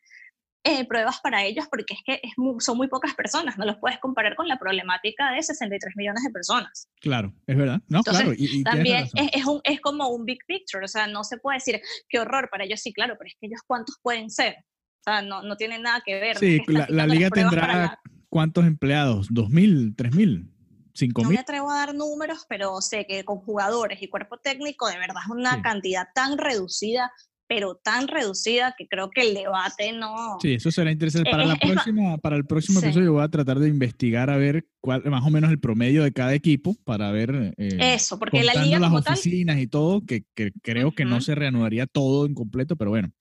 eh, 0.68 0.84
pruebas 0.88 1.20
para 1.22 1.44
ellos 1.44 1.68
porque 1.70 1.94
es 1.94 2.00
que 2.04 2.20
son 2.58 2.76
muy 2.76 2.88
pocas 2.88 3.14
personas, 3.14 3.56
no 3.56 3.66
los 3.66 3.78
puedes 3.78 4.00
comparar 4.00 4.36
con 4.36 4.48
la 4.48 4.58
problemática 4.58 5.32
de 5.32 5.44
63 5.44 5.94
millones 5.96 6.24
de 6.24 6.32
personas. 6.32 6.90
Claro, 7.00 7.32
es 7.46 7.56
verdad. 7.56 7.82
No, 7.88 8.02
claro. 8.02 8.34
Y, 8.36 8.64
también 8.64 9.08
es, 9.14 9.46
un, 9.46 9.62
es 9.64 9.80
como 9.80 10.10
un 10.10 10.26
big 10.26 10.40
picture, 10.48 10.84
o 10.84 10.88
sea, 10.88 11.06
no 11.06 11.24
se 11.24 11.38
puede 11.38 11.58
decir 11.58 11.80
qué 12.10 12.20
horror 12.20 12.50
para 12.50 12.64
ellos, 12.64 12.82
sí, 12.82 12.92
claro, 12.94 13.16
pero 13.16 13.28
es 13.28 13.36
que 13.40 13.46
ellos 13.46 13.62
cuántos 13.68 14.00
pueden 14.02 14.32
ser. 14.32 14.56
O 14.58 15.04
sea, 15.04 15.22
no, 15.22 15.44
no 15.44 15.56
tienen 15.56 15.84
nada 15.84 16.02
que 16.04 16.16
ver. 16.20 16.38
Sí, 16.40 16.60
la, 16.68 17.06
liga 17.06 17.30
tendrá 17.30 18.00
cuántos 18.30 18.66
empleados, 18.66 19.30
¿2.000, 19.30 19.96
3.000? 19.96 20.50
¿5.000? 20.96 21.24
No 21.24 21.30
me 21.30 21.38
atrevo 21.38 21.70
a 21.70 21.76
dar 21.76 21.94
números, 21.94 22.48
pero 22.50 22.82
sé 22.82 23.06
que 23.06 23.24
con 23.24 23.38
jugadores 23.38 24.02
y 24.02 24.08
cuerpo 24.08 24.38
técnico, 24.38 24.88
de 24.88 24.98
verdad 24.98 25.22
es 25.24 25.30
una 25.30 25.62
cantidad 25.62 26.08
tan 26.16 26.40
reducida 26.40 27.12
pero 27.48 27.76
tan 27.76 28.08
reducida 28.08 28.76
que 28.78 28.88
creo 28.88 29.10
que 29.10 29.22
el 29.22 29.34
debate 29.34 29.92
no... 29.94 30.38
Sí, 30.42 30.54
eso 30.56 30.72
será 30.72 30.92
interesante. 30.92 31.30
Para, 31.30 31.46
la 31.46 31.56
próxima, 31.56 32.18
para 32.18 32.36
el 32.36 32.46
próximo 32.46 32.80
episodio 32.80 33.14
voy 33.14 33.24
a 33.24 33.30
tratar 33.30 33.60
de 33.60 33.70
investigar 33.70 34.30
a 34.30 34.38
ver 34.38 34.66
cuál, 34.82 35.04
más 35.06 35.24
o 35.26 35.30
menos 35.30 35.52
el 35.52 35.60
promedio 35.60 36.04
de 36.04 36.12
cada 36.12 36.34
equipo 36.34 36.76
para 36.84 37.12
ver... 37.12 37.54
Eh, 37.58 37.94
eso, 37.96 38.18
porque 38.18 38.44
la 38.44 38.56
liga 38.56 38.80
las 38.80 38.94
oficinas 38.94 39.60
y 39.60 39.68
todo, 39.68 40.02
que, 40.06 40.24
que 40.34 40.52
creo 40.62 40.92
que 40.94 41.06
no 41.06 41.22
se 41.22 41.36
reanudaría 41.36 41.86
todo 41.86 42.26
en 42.26 42.34
completo, 42.34 42.76
pero 42.76 42.90
bueno, 42.90 43.12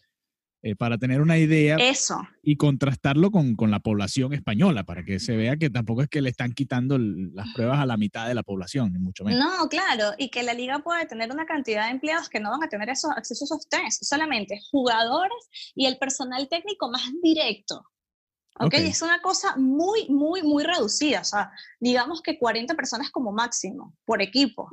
eh, 0.67 0.77
para 0.77 0.97
tener 0.97 1.21
una 1.21 1.37
idea 1.37 1.77
Eso. 1.77 2.27
y 2.43 2.57
contrastarlo 2.57 3.31
con, 3.31 3.55
con, 3.55 3.71
la 3.71 3.81
población 3.81 4.33
española, 4.33 4.85
para 4.85 5.05
que 5.05 5.21
se 5.21 5.37
vea 5.37 5.59
que 5.59 5.69
tampoco 5.69 6.01
es 6.01 6.09
que 6.09 6.23
le 6.23 6.31
están 6.31 6.55
quitando 6.55 6.97
las 6.97 7.53
pruebas 7.53 7.81
a 7.81 7.85
la 7.85 7.99
mitad 7.99 8.27
de 8.27 8.35
la 8.35 8.43
población, 8.43 8.91
ni 8.91 8.99
mucho 8.99 9.25
menos. 9.25 9.45
No, 9.45 9.69
claro, 9.69 10.15
y 10.17 10.31
que 10.31 10.43
la 10.43 10.55
liga 10.55 10.79
puede 10.79 11.05
tener 11.05 11.31
una 11.31 11.45
cantidad 11.45 11.85
de 11.85 11.91
empleados 11.91 12.31
que 12.31 12.41
no 12.41 12.51
van 12.51 12.65
a 12.65 12.69
tener 12.71 12.89
esos, 12.89 13.11
acceso 13.11 13.45
a 13.45 13.47
esos 13.47 13.69
test, 13.69 14.05
solamente 14.05 14.59
jugadores 14.71 15.37
y 15.75 15.85
el 15.85 15.99
personal 15.99 16.49
técnico 16.49 16.91
más 16.91 17.11
directo. 17.23 17.85
¿ok? 18.59 18.73
Es 18.73 19.03
una 19.03 19.21
cosa 19.21 19.57
muy, 19.59 20.09
muy, 20.09 20.43
muy 20.43 20.65
reducida, 20.65 21.21
o 21.21 21.25
sea, 21.25 21.51
digamos 21.79 22.23
que 22.23 22.39
40 22.39 22.75
personas 22.75 23.11
como 23.11 23.33
máximo 23.33 23.95
por 24.07 24.23
equipo. 24.23 24.71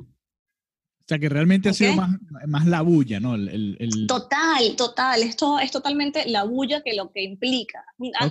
Sea, 1.12 1.18
que 1.18 1.28
realmente 1.28 1.68
ha 1.68 1.72
sido 1.74 1.94
más, 1.94 2.10
más, 2.46 2.66
la 2.66 2.80
bulla, 2.80 3.20
¿no? 3.20 3.34
El, 3.34 3.76
el, 3.78 4.06
Total, 4.06 4.76
total. 4.76 5.22
Esto 5.22 5.58
es 5.58 5.70
totalmente 5.70 6.26
la 6.26 6.44
bulla 6.44 6.82
que 6.82 6.94
lo 6.94 7.12
que 7.12 7.22
implica. 7.22 7.84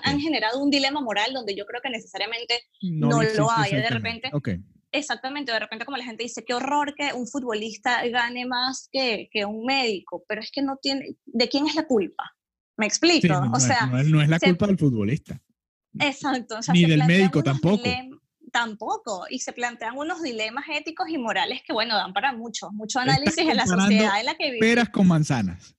Han, 0.03 0.19
generado 0.19 0.59
un 0.61 0.69
dilema 0.69 0.99
moral 0.99 1.33
donde 1.33 1.55
yo 1.55 1.65
creo 1.65 1.81
que 1.81 1.89
necesariamente 1.89 2.63
no, 2.81 3.21
lo 3.21 3.51
hay. 3.51 3.71
De 3.73 3.89
repente, 3.89 4.29
okay. 4.33 4.59
exactamente, 4.91 5.51
de 5.51 5.59
repente 5.59 5.85
como 5.85 5.97
la 5.97 6.05
gente 6.05 6.23
dice, 6.23 6.43
qué 6.43 6.53
horror 6.53 6.95
que 6.95 7.13
un 7.13 7.27
futbolista 7.27 8.05
gane 8.07 8.45
más 8.45 8.89
que, 8.91 9.29
que 9.31 9.45
un 9.45 9.63
médico, 9.65 10.23
pero 10.27 10.41
es 10.41 10.51
que 10.51 10.61
no 10.61 10.77
tiene, 10.81 11.15
¿de 11.25 11.49
quién 11.49 11.67
es 11.67 11.75
la 11.75 11.85
culpa? 11.85 12.35
¿Me 12.77 12.87
explico? 12.87 13.27
o 13.53 13.59
sea, 13.59 13.85
no 13.85 14.21
es, 14.21 14.29
la 14.29 14.39
culpa 14.39 14.67
del 14.67 14.77
futbolista. 14.77 15.39
Exacto. 15.99 16.59
Ni 16.73 16.85
del 16.85 17.03
médico 17.05 17.43
tampoco 17.43 17.83
tampoco. 18.51 19.25
Y 19.29 19.39
se 19.39 19.53
plantean 19.53 19.97
unos 19.97 20.21
dilemas 20.21 20.65
éticos 20.69 21.09
y 21.09 21.17
morales 21.17 21.61
que, 21.65 21.73
bueno, 21.73 21.95
dan 21.95 22.13
para 22.13 22.33
mucho, 22.33 22.69
mucho 22.71 22.99
análisis 22.99 23.39
en 23.39 23.57
la 23.57 23.65
sociedad 23.65 24.19
en 24.19 24.25
la 24.25 24.35
que 24.35 24.51
vivimos. 24.51 24.67
Peras 24.67 24.89
con 24.89 25.07
manzanas. 25.07 25.75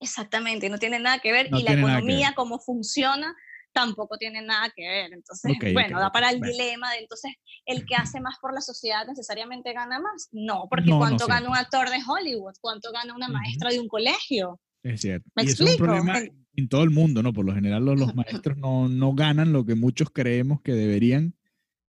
Exactamente, 0.00 0.68
no 0.68 0.78
tiene 0.78 0.98
nada 0.98 1.18
que 1.18 1.32
ver. 1.32 1.48
y 1.52 1.62
la 1.62 1.72
economía, 1.72 2.32
cómo 2.36 2.60
funciona, 2.60 3.34
tampoco 3.72 4.16
tiene 4.16 4.42
nada 4.42 4.70
que 4.74 4.86
ver. 4.86 5.12
Entonces, 5.12 5.56
bueno, 5.72 5.98
da 5.98 6.10
para 6.12 6.30
el 6.30 6.40
dilema 6.40 6.92
de 6.92 6.98
entonces, 6.98 7.32
¿el 7.66 7.84
que 7.84 7.96
hace 7.96 8.20
más 8.20 8.36
por 8.40 8.54
la 8.54 8.60
sociedad 8.60 9.06
necesariamente 9.06 9.72
gana 9.72 9.98
más? 9.98 10.28
No, 10.32 10.66
porque 10.70 10.90
¿cuánto 10.90 11.26
gana 11.26 11.48
un 11.48 11.56
actor 11.56 11.90
de 11.90 11.98
Hollywood? 12.06 12.54
¿Cuánto 12.60 12.92
gana 12.92 13.14
una 13.14 13.28
maestra 13.28 13.70
de 13.70 13.80
un 13.80 13.88
colegio? 13.88 14.60
Es 14.82 15.00
cierto. 15.00 15.28
y 15.36 15.46
es 15.46 15.60
un 15.60 15.76
problema 15.76 16.20
en 16.54 16.68
todo 16.68 16.82
el 16.82 16.90
mundo, 16.90 17.22
¿no? 17.22 17.32
Por 17.32 17.44
lo 17.44 17.54
general 17.54 17.84
los, 17.84 17.98
los 17.98 18.14
maestros 18.14 18.56
no, 18.56 18.88
no 18.88 19.12
ganan 19.14 19.52
lo 19.52 19.64
que 19.64 19.74
muchos 19.74 20.10
creemos 20.10 20.60
que 20.62 20.72
deberían 20.72 21.34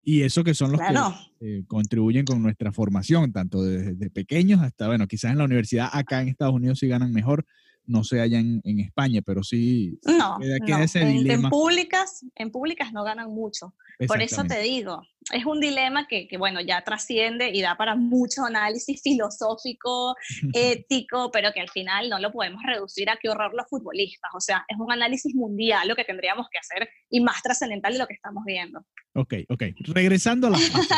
y 0.09 0.23
eso 0.23 0.41
que 0.45 0.53
son 0.53 0.71
los 0.71 0.79
que 0.79 0.95
eh, 1.41 1.63
contribuyen 1.67 2.23
con 2.23 2.41
nuestra 2.41 2.71
formación, 2.71 3.33
tanto 3.33 3.61
desde 3.61 4.09
pequeños 4.09 4.61
hasta, 4.61 4.87
bueno, 4.87 5.05
quizás 5.05 5.33
en 5.33 5.37
la 5.37 5.43
universidad 5.43 5.89
acá 5.91 6.21
en 6.21 6.29
Estados 6.29 6.55
Unidos 6.55 6.79
sí 6.79 6.87
ganan 6.87 7.11
mejor, 7.11 7.45
no 7.85 8.05
se 8.05 8.21
hallan 8.21 8.61
en 8.63 8.79
España, 8.79 9.21
pero 9.21 9.43
sí. 9.43 9.99
No, 10.05 10.37
en, 10.41 11.49
públicas, 11.49 12.25
en 12.35 12.51
públicas 12.51 12.93
no 12.93 13.03
ganan 13.03 13.31
mucho. 13.31 13.73
Por 14.07 14.21
eso 14.21 14.45
te 14.45 14.61
digo, 14.61 15.01
es 15.31 15.45
un 15.45 15.59
dilema 15.59 16.07
que, 16.07 16.27
que, 16.27 16.37
bueno, 16.37 16.61
ya 16.61 16.81
trasciende 16.83 17.51
y 17.53 17.61
da 17.61 17.75
para 17.75 17.95
mucho 17.95 18.45
análisis 18.45 19.01
filosófico, 19.01 20.15
ético, 20.53 21.31
pero 21.31 21.51
que 21.53 21.61
al 21.61 21.69
final 21.69 22.09
no 22.09 22.19
lo 22.19 22.31
podemos 22.31 22.61
reducir 22.63 23.09
a 23.09 23.17
qué 23.21 23.29
horror 23.29 23.53
los 23.53 23.67
futbolistas. 23.69 24.31
O 24.35 24.39
sea, 24.39 24.65
es 24.67 24.77
un 24.79 24.91
análisis 24.91 25.33
mundial 25.35 25.87
lo 25.87 25.95
que 25.95 26.03
tendríamos 26.03 26.47
que 26.51 26.59
hacer 26.59 26.89
y 27.09 27.21
más 27.21 27.41
trascendental 27.41 27.93
de 27.93 27.99
lo 27.99 28.07
que 28.07 28.13
estamos 28.13 28.43
viendo. 28.45 28.85
Ok, 29.13 29.33
ok. 29.49 29.63
Regresando 29.87 30.47
a 30.47 30.49
la 30.51 30.57
fase. 30.59 30.95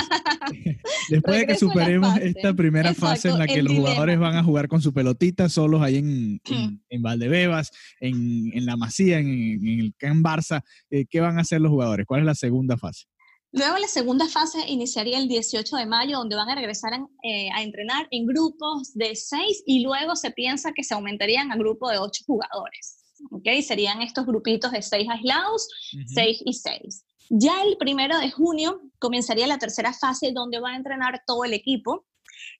Después 1.10 1.40
de 1.40 1.48
que 1.48 1.56
superemos 1.56 2.18
esta 2.18 2.54
primera 2.54 2.94
fase 2.94 3.30
en 3.30 3.40
la 3.40 3.48
que 3.48 3.64
los 3.64 3.74
jugadores 3.74 4.20
van 4.20 4.36
a 4.36 4.44
jugar 4.44 4.68
con 4.68 4.82
su 4.82 4.94
pelotita 4.94 5.50
solos 5.50 5.82
ahí 5.82 5.98
en, 5.98 6.42
en, 6.90 7.02
Valdebebas, 7.02 7.72
en, 8.00 8.52
en, 8.54 8.66
la 8.66 8.78
Masía, 8.78 9.20
en, 9.20 9.28
en 9.30 9.80
el 9.80 9.94
Can 9.98 10.24
Barça, 10.24 10.62
eh, 10.90 11.06
¿qué 11.10 11.20
van 11.20 11.38
a 11.38 11.42
hacer 11.42 11.62
los 11.62 11.72
jugadores? 11.72 12.06
¿Cuál 12.06 12.22
es 12.22 12.26
la 12.26 12.36
segunda 12.36 12.78
fase? 12.78 13.06
Luego 13.52 13.78
la 13.78 13.88
segunda 13.88 14.28
fase 14.28 14.60
iniciaría 14.68 15.18
el 15.18 15.28
18 15.28 15.76
de 15.76 15.86
mayo, 15.88 16.20
donde 16.20 16.36
van 16.36 16.50
a 16.50 16.56
regresar 16.56 16.94
eh, 17.24 17.50
a 17.52 17.64
entrenar 17.64 18.08
en 18.12 18.28
grupos 18.28 18.94
de 18.94 19.16
seis 19.16 19.64
y 19.66 19.82
luego 19.84 20.16
se 20.16 20.30
piensa 20.30 20.72
que 20.72 20.84
se 20.84 20.94
aumentarían 20.94 21.52
a 21.52 21.58
grupo 21.58 21.90
de 21.90 21.98
ocho 21.98 22.24
jugadores. 22.28 23.00
¿okay? 23.32 23.64
Serían 23.64 24.04
estos 24.04 24.28
grupitos 24.28 24.72
de 24.72 24.84
seis 24.84 25.10
aislados, 25.10 25.68
seis 26.14 26.42
y 26.46 26.54
seis. 26.54 27.04
Ya 27.32 27.64
el 27.64 27.78
primero 27.78 28.20
de 28.20 28.30
junio 28.30 28.82
comenzaría 29.00 29.48
la 29.48 29.58
tercera 29.58 29.94
fase 29.94 30.32
donde 30.32 30.60
va 30.60 30.72
a 30.72 30.76
entrenar 30.76 31.22
todo 31.26 31.44
el 31.44 31.54
equipo. 31.54 32.06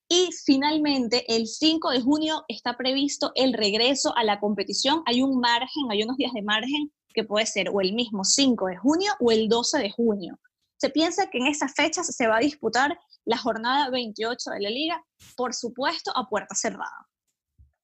Y 0.08 0.30
finalmente, 0.44 1.24
el 1.34 1.46
5 1.46 1.90
de 1.90 2.00
junio 2.00 2.44
está 2.48 2.76
previsto 2.76 3.30
el 3.36 3.52
regreso 3.52 4.14
a 4.16 4.24
la 4.24 4.40
competición. 4.40 5.02
Hay 5.06 5.22
un 5.22 5.38
margen, 5.40 5.90
hay 5.90 6.02
unos 6.02 6.16
días 6.16 6.32
de 6.32 6.42
margen 6.42 6.92
que 7.14 7.24
puede 7.24 7.46
ser 7.46 7.70
o 7.70 7.80
el 7.80 7.94
mismo 7.94 8.24
5 8.24 8.66
de 8.66 8.76
junio 8.76 9.12
o 9.20 9.30
el 9.30 9.48
12 9.48 9.78
de 9.78 9.90
junio. 9.90 10.38
Se 10.80 10.88
piensa 10.88 11.28
que 11.28 11.38
en 11.38 11.46
esas 11.46 11.74
fechas 11.74 12.06
se 12.06 12.26
va 12.26 12.38
a 12.38 12.40
disputar 12.40 12.98
la 13.26 13.36
jornada 13.36 13.90
28 13.90 14.50
de 14.50 14.60
la 14.60 14.70
liga, 14.70 15.04
por 15.36 15.54
supuesto, 15.54 16.10
a 16.16 16.26
puerta 16.26 16.54
cerrada. 16.54 17.06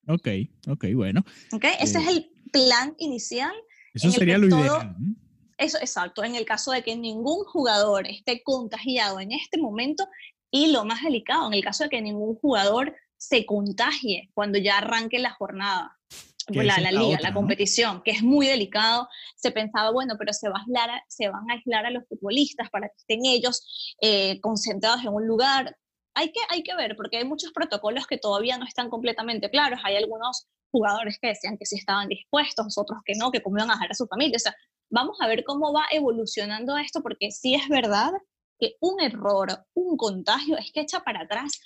Ok, 0.08 0.28
ok, 0.68 0.84
bueno. 0.94 1.22
Okay, 1.52 1.74
ese 1.78 1.98
es 1.98 2.08
el 2.08 2.30
plan 2.50 2.94
inicial. 2.98 3.52
Eso 3.92 4.10
sería 4.10 4.38
lo 4.38 4.46
ideal. 4.46 4.96
Eso, 5.58 5.78
exacto, 5.78 6.24
en 6.24 6.36
el 6.36 6.44
caso 6.44 6.70
de 6.72 6.82
que 6.82 6.96
ningún 6.96 7.44
jugador 7.44 8.06
esté 8.06 8.42
contagiado 8.42 9.20
en 9.20 9.32
este 9.32 9.58
momento 9.58 10.08
y 10.50 10.70
lo 10.70 10.84
más 10.84 11.02
delicado, 11.02 11.48
en 11.48 11.54
el 11.54 11.64
caso 11.64 11.84
de 11.84 11.90
que 11.90 12.00
ningún 12.00 12.36
jugador 12.36 12.94
se 13.18 13.44
contagie 13.44 14.30
cuando 14.34 14.58
ya 14.58 14.78
arranque 14.78 15.18
la 15.18 15.32
jornada. 15.32 15.95
La, 16.48 16.78
la, 16.78 16.92
liga, 16.92 17.18
la 17.20 17.34
competición, 17.34 18.02
que 18.04 18.12
es 18.12 18.22
muy 18.22 18.46
delicado. 18.46 19.08
Se 19.34 19.50
pensaba, 19.50 19.90
bueno, 19.90 20.14
pero 20.18 20.32
se, 20.32 20.48
va 20.48 20.58
a 20.58 20.60
aislar, 20.60 21.02
se 21.08 21.28
van 21.28 21.50
a 21.50 21.54
aislar 21.54 21.86
a 21.86 21.90
los 21.90 22.04
futbolistas 22.08 22.70
para 22.70 22.88
que 22.88 22.94
estén 22.98 23.24
ellos 23.24 23.94
eh, 24.00 24.40
concentrados 24.40 25.02
en 25.02 25.12
un 25.12 25.26
lugar. 25.26 25.76
Hay 26.14 26.30
que, 26.30 26.40
hay 26.48 26.62
que 26.62 26.74
ver, 26.76 26.94
porque 26.96 27.18
hay 27.18 27.24
muchos 27.24 27.52
protocolos 27.52 28.06
que 28.06 28.16
todavía 28.16 28.58
no 28.58 28.64
están 28.64 28.88
completamente 28.90 29.50
claros. 29.50 29.80
Hay 29.84 29.96
algunos 29.96 30.46
jugadores 30.70 31.18
que 31.20 31.28
decían 31.28 31.58
que 31.58 31.66
sí 31.66 31.76
estaban 31.76 32.08
dispuestos, 32.08 32.78
otros 32.78 33.00
que 33.04 33.14
no, 33.16 33.30
que 33.30 33.42
cómo 33.42 33.56
iban 33.58 33.70
a 33.70 33.74
dejar 33.74 33.90
a 33.90 33.94
su 33.94 34.06
familia. 34.06 34.36
O 34.36 34.40
sea, 34.40 34.54
vamos 34.88 35.18
a 35.20 35.26
ver 35.26 35.42
cómo 35.44 35.72
va 35.72 35.84
evolucionando 35.90 36.78
esto, 36.78 37.02
porque 37.02 37.32
sí 37.32 37.54
es 37.54 37.68
verdad 37.68 38.12
que 38.58 38.76
un 38.80 39.00
error, 39.00 39.48
un 39.74 39.96
contagio, 39.96 40.56
es 40.56 40.70
que 40.72 40.80
echa 40.80 41.00
para 41.00 41.22
atrás 41.22 41.60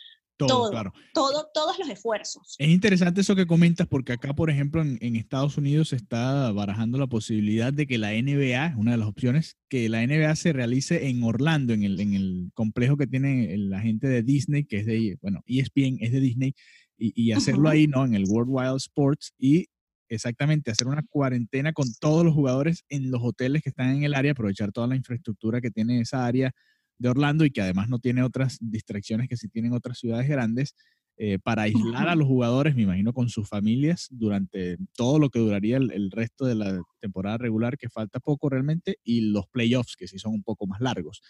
todo, 0.46 0.70
claro. 0.70 0.92
todo, 1.14 1.48
todos 1.52 1.78
los 1.78 1.88
esfuerzos. 1.88 2.56
Es 2.58 2.68
interesante 2.68 3.20
eso 3.20 3.36
que 3.36 3.46
comentas 3.46 3.86
porque 3.86 4.12
acá, 4.12 4.34
por 4.34 4.50
ejemplo, 4.50 4.82
en, 4.82 5.16
Estados 5.16 5.58
Unidos 5.58 5.90
se 5.90 5.96
está 5.96 6.50
barajando 6.52 6.98
la 6.98 7.06
posibilidad 7.06 7.72
de 7.72 7.86
que 7.86 7.98
la 7.98 8.12
NBA, 8.12 8.66
es 8.66 8.76
una 8.76 8.92
de 8.92 8.96
las 8.96 9.08
opciones, 9.08 9.56
que 9.68 9.88
la 9.88 10.06
NBA 10.06 10.34
se 10.36 10.52
realice 10.52 11.08
en 11.08 11.22
Orlando, 11.22 11.72
en 11.72 11.84
el, 11.84 12.00
en 12.00 12.14
el 12.14 12.50
complejo 12.54 12.96
que 12.96 13.06
tiene 13.06 13.56
la 13.58 13.80
gente 13.80 14.08
de 14.08 14.22
Disney, 14.22 14.64
que 14.64 14.78
es 14.78 14.86
de, 14.86 15.18
bueno, 15.20 15.42
ESPN 15.46 15.98
es 16.00 16.12
de 16.12 16.20
Disney, 16.20 16.54
y, 17.00 17.32
hacerlo 17.32 17.68
ahí, 17.68 17.86
¿no? 17.86 18.04
En 18.04 18.14
el 18.14 18.24
World 18.28 18.50
Wild 18.50 18.76
Sports 18.76 19.32
y 19.38 19.68
exactamente 20.08 20.70
hacer 20.70 20.86
una 20.86 21.02
cuarentena 21.08 21.72
con 21.72 21.86
todos 22.00 22.24
los 22.24 22.34
jugadores 22.34 22.84
en 22.88 23.10
los 23.10 23.22
hoteles 23.22 23.62
que 23.62 23.70
están 23.70 23.96
en 23.96 24.04
el 24.04 24.14
área, 24.14 24.32
aprovechar 24.32 24.72
toda 24.72 24.86
la 24.86 24.96
infraestructura 24.96 25.60
que 25.60 25.70
tiene 25.70 26.00
esa 26.00 26.26
área 26.26 26.52
de 27.00 27.08
Orlando 27.08 27.44
y 27.44 27.50
que 27.50 27.62
además 27.62 27.88
no 27.88 27.98
tiene 27.98 28.22
otras 28.22 28.58
distracciones 28.60 29.28
que 29.28 29.36
sí 29.36 29.48
tienen 29.48 29.72
otras 29.72 29.98
ciudades 29.98 30.28
grandes, 30.28 30.76
eh, 31.22 31.38
para 31.38 31.62
aislar 31.62 32.08
a 32.08 32.14
los 32.14 32.26
jugadores, 32.26 32.74
me 32.74 32.82
imagino, 32.82 33.12
con 33.12 33.28
sus 33.28 33.46
familias 33.46 34.08
durante 34.10 34.78
todo 34.96 35.18
lo 35.18 35.28
que 35.28 35.38
duraría 35.38 35.76
el, 35.76 36.10
resto 36.10 36.46
de 36.46 36.54
la 36.54 36.80
temporada 36.98 37.36
regular, 37.36 37.76
que 37.76 37.90
falta 37.90 38.20
poco 38.20 38.48
realmente, 38.48 38.96
y 39.04 39.30
los 39.30 39.46
playoffs, 39.48 39.96
que 39.96 40.08
sí 40.08 40.18
son 40.18 40.32
un 40.32 40.42
poco 40.42 40.66
más 40.66 40.80
largos. 40.80 41.20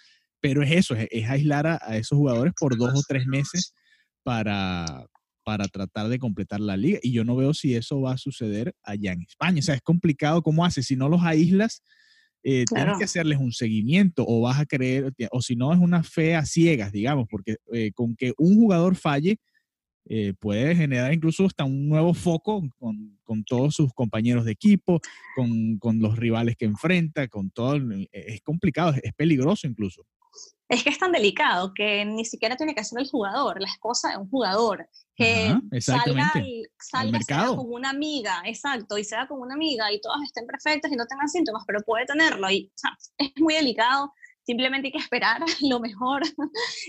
Pero 0.40 0.62
es 0.62 0.70
eso, 0.70 0.94
es, 0.94 1.28
aislar 1.28 1.66
a, 1.66 1.96
esos 1.96 2.16
jugadores 2.16 2.52
por 2.56 2.76
dos 2.76 2.92
o 2.94 3.02
tres 3.08 3.26
meses 3.26 3.74
para, 4.22 5.06
para 5.42 5.66
tratar 5.66 6.08
de 6.08 6.20
completar 6.20 6.60
la 6.60 6.76
liga. 6.76 7.00
Y 7.02 7.10
yo 7.10 7.24
no 7.24 7.34
veo 7.34 7.52
si 7.52 7.74
eso 7.74 8.00
va 8.00 8.12
a 8.12 8.18
suceder 8.18 8.74
allá 8.84 9.12
en 9.12 9.22
España. 9.22 9.58
O 9.58 9.62
sea, 9.62 9.74
es 9.74 9.82
complicado 9.82 10.42
cómo 10.42 10.64
hace. 10.64 10.84
Si 10.84 10.94
no 10.94 11.08
los 11.08 11.22
aíslas, 11.22 11.82
eh, 12.42 12.64
tienes 12.72 12.98
que 12.98 13.04
hacerles 13.04 13.38
un 13.38 13.52
seguimiento 13.52 14.24
o 14.26 14.42
vas 14.42 14.60
a 14.60 14.66
creer, 14.66 15.12
o 15.30 15.42
si 15.42 15.56
no 15.56 15.72
es 15.72 15.78
una 15.78 16.02
fe 16.02 16.34
a 16.34 16.44
ciegas, 16.44 16.92
digamos, 16.92 17.26
porque 17.28 17.56
eh, 17.72 17.92
con 17.92 18.16
que 18.16 18.32
un 18.38 18.56
jugador 18.56 18.96
falle 18.96 19.38
eh, 20.08 20.32
puede 20.40 20.74
generar 20.74 21.12
incluso 21.12 21.44
hasta 21.44 21.64
un 21.64 21.88
nuevo 21.88 22.14
foco 22.14 22.62
con, 22.78 23.18
con 23.22 23.44
todos 23.44 23.74
sus 23.74 23.92
compañeros 23.92 24.44
de 24.44 24.52
equipo, 24.52 25.00
con, 25.36 25.78
con, 25.78 26.00
los 26.00 26.16
rivales 26.16 26.56
que 26.56 26.64
enfrenta, 26.64 27.28
con 27.28 27.50
todo. 27.50 27.78
Es 28.10 28.40
complicado, 28.40 28.94
es 29.02 29.12
peligroso 29.12 29.66
incluso 29.66 30.06
es 30.70 30.84
que 30.84 30.90
es 30.90 30.98
tan 30.98 31.10
delicado 31.10 31.74
que 31.74 32.04
ni 32.04 32.24
siquiera 32.24 32.56
tiene 32.56 32.76
que 32.76 32.84
ser 32.84 33.00
el 33.00 33.10
jugador, 33.10 33.60
la 33.60 33.66
esposa 33.66 34.10
de 34.10 34.18
un 34.18 34.30
jugador, 34.30 34.88
que 35.16 35.52
salga, 35.80 36.32
salga 36.78 37.46
con 37.48 37.72
una 37.72 37.90
amiga, 37.90 38.40
exacto, 38.44 38.96
y 38.96 39.02
sea 39.02 39.26
con 39.26 39.40
una 39.40 39.54
amiga 39.54 39.92
y 39.92 40.00
todas 40.00 40.22
estén 40.22 40.46
perfectas 40.46 40.90
y 40.92 40.96
no 40.96 41.06
tengan 41.06 41.28
síntomas, 41.28 41.64
pero 41.66 41.80
puede 41.80 42.06
tenerlo. 42.06 42.48
Y, 42.48 42.72
es 43.18 43.32
muy 43.38 43.54
delicado, 43.54 44.14
simplemente 44.44 44.86
hay 44.86 44.92
que 44.92 44.98
esperar 44.98 45.40
lo 45.60 45.80
mejor 45.80 46.22